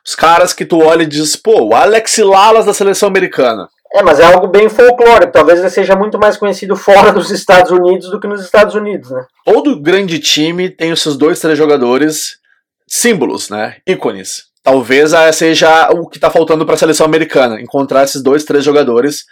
Os 0.06 0.14
caras 0.14 0.52
que 0.52 0.64
tu 0.64 0.78
olha 0.78 1.02
e 1.02 1.06
diz, 1.06 1.34
pô, 1.34 1.64
o 1.64 1.74
Alex 1.74 2.18
Lalas 2.18 2.64
da 2.64 2.72
seleção 2.72 3.08
americana. 3.08 3.68
É, 3.92 4.02
mas 4.02 4.20
é 4.20 4.24
algo 4.24 4.46
bem 4.46 4.68
folclórico. 4.68 5.32
Talvez 5.32 5.58
ele 5.58 5.70
seja 5.70 5.96
muito 5.96 6.18
mais 6.18 6.36
conhecido 6.36 6.76
fora 6.76 7.12
dos 7.12 7.30
Estados 7.30 7.72
Unidos 7.72 8.10
do 8.10 8.20
que 8.20 8.28
nos 8.28 8.44
Estados 8.44 8.74
Unidos, 8.74 9.10
né? 9.10 9.26
Todo 9.44 9.80
grande 9.80 10.20
time 10.20 10.70
tem 10.70 10.92
os 10.92 11.02
seus 11.02 11.16
dois, 11.16 11.40
três 11.40 11.58
jogadores 11.58 12.38
símbolos, 12.86 13.50
né? 13.50 13.78
Ícones. 13.86 14.44
Talvez 14.62 15.12
seja 15.34 15.90
o 15.90 16.08
que 16.08 16.18
está 16.18 16.30
faltando 16.30 16.64
para 16.64 16.74
a 16.74 16.78
seleção 16.78 17.06
americana, 17.06 17.60
encontrar 17.60 18.04
esses 18.04 18.22
dois, 18.22 18.44
três 18.44 18.64
jogadores 18.64 19.24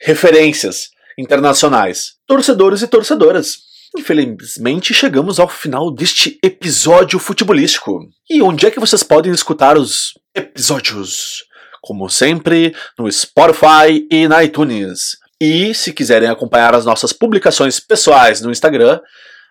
referências 0.00 0.88
internacionais. 1.18 2.14
Torcedores 2.26 2.82
e 2.82 2.88
torcedoras. 2.88 3.58
Infelizmente, 3.96 4.92
chegamos 4.92 5.38
ao 5.38 5.48
final 5.48 5.92
deste 5.92 6.38
episódio 6.42 7.18
futebolístico. 7.18 8.00
E 8.28 8.42
onde 8.42 8.66
é 8.66 8.70
que 8.70 8.80
vocês 8.80 9.02
podem 9.02 9.32
escutar 9.32 9.78
os 9.78 10.12
episódios? 10.34 11.44
Como 11.80 12.08
sempre, 12.08 12.74
no 12.98 13.10
Spotify 13.10 14.06
e 14.10 14.26
na 14.26 14.42
iTunes. 14.42 15.16
E 15.40 15.72
se 15.74 15.92
quiserem 15.92 16.28
acompanhar 16.28 16.74
as 16.74 16.84
nossas 16.84 17.12
publicações 17.12 17.78
pessoais 17.78 18.40
no 18.40 18.50
Instagram, 18.50 19.00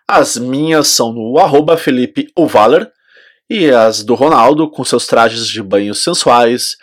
as 0.06 0.36
minhas 0.36 0.88
são 0.88 1.12
no 1.12 1.38
arroba 1.38 1.76
Felipe 1.76 2.26
Ovaler 2.36 2.90
e 3.48 3.70
as 3.70 4.02
do 4.02 4.14
Ronaldo, 4.14 4.70
com 4.70 4.84
seus 4.84 5.06
trajes 5.06 5.46
de 5.46 5.62
banho 5.62 5.94
sensuais, 5.94 6.76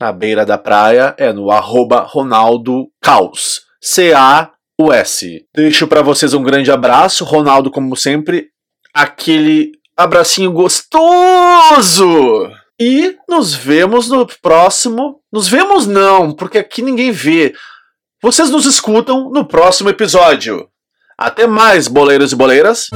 na 0.00 0.12
beira 0.12 0.44
da 0.44 0.58
praia, 0.58 1.14
é 1.18 1.32
no 1.32 1.50
arroba 1.50 2.00
Ronaldo 2.00 2.86
Caos. 3.00 3.62
C-A 3.80 4.52
o 4.78 4.92
S. 4.92 5.44
Deixo 5.54 5.86
para 5.86 6.02
vocês 6.02 6.34
um 6.34 6.42
grande 6.42 6.70
abraço, 6.70 7.24
Ronaldo, 7.24 7.70
como 7.70 7.96
sempre, 7.96 8.48
aquele 8.92 9.72
abracinho 9.96 10.52
gostoso. 10.52 12.50
E 12.78 13.16
nos 13.28 13.54
vemos 13.54 14.08
no 14.08 14.26
próximo. 14.42 15.20
Nos 15.32 15.48
vemos 15.48 15.86
não, 15.86 16.32
porque 16.32 16.58
aqui 16.58 16.82
ninguém 16.82 17.10
vê. 17.10 17.54
Vocês 18.22 18.50
nos 18.50 18.66
escutam 18.66 19.30
no 19.30 19.46
próximo 19.46 19.88
episódio. 19.88 20.68
Até 21.18 21.46
mais, 21.46 21.88
boleiros 21.88 22.32
e 22.32 22.36
boleiras. 22.36 22.88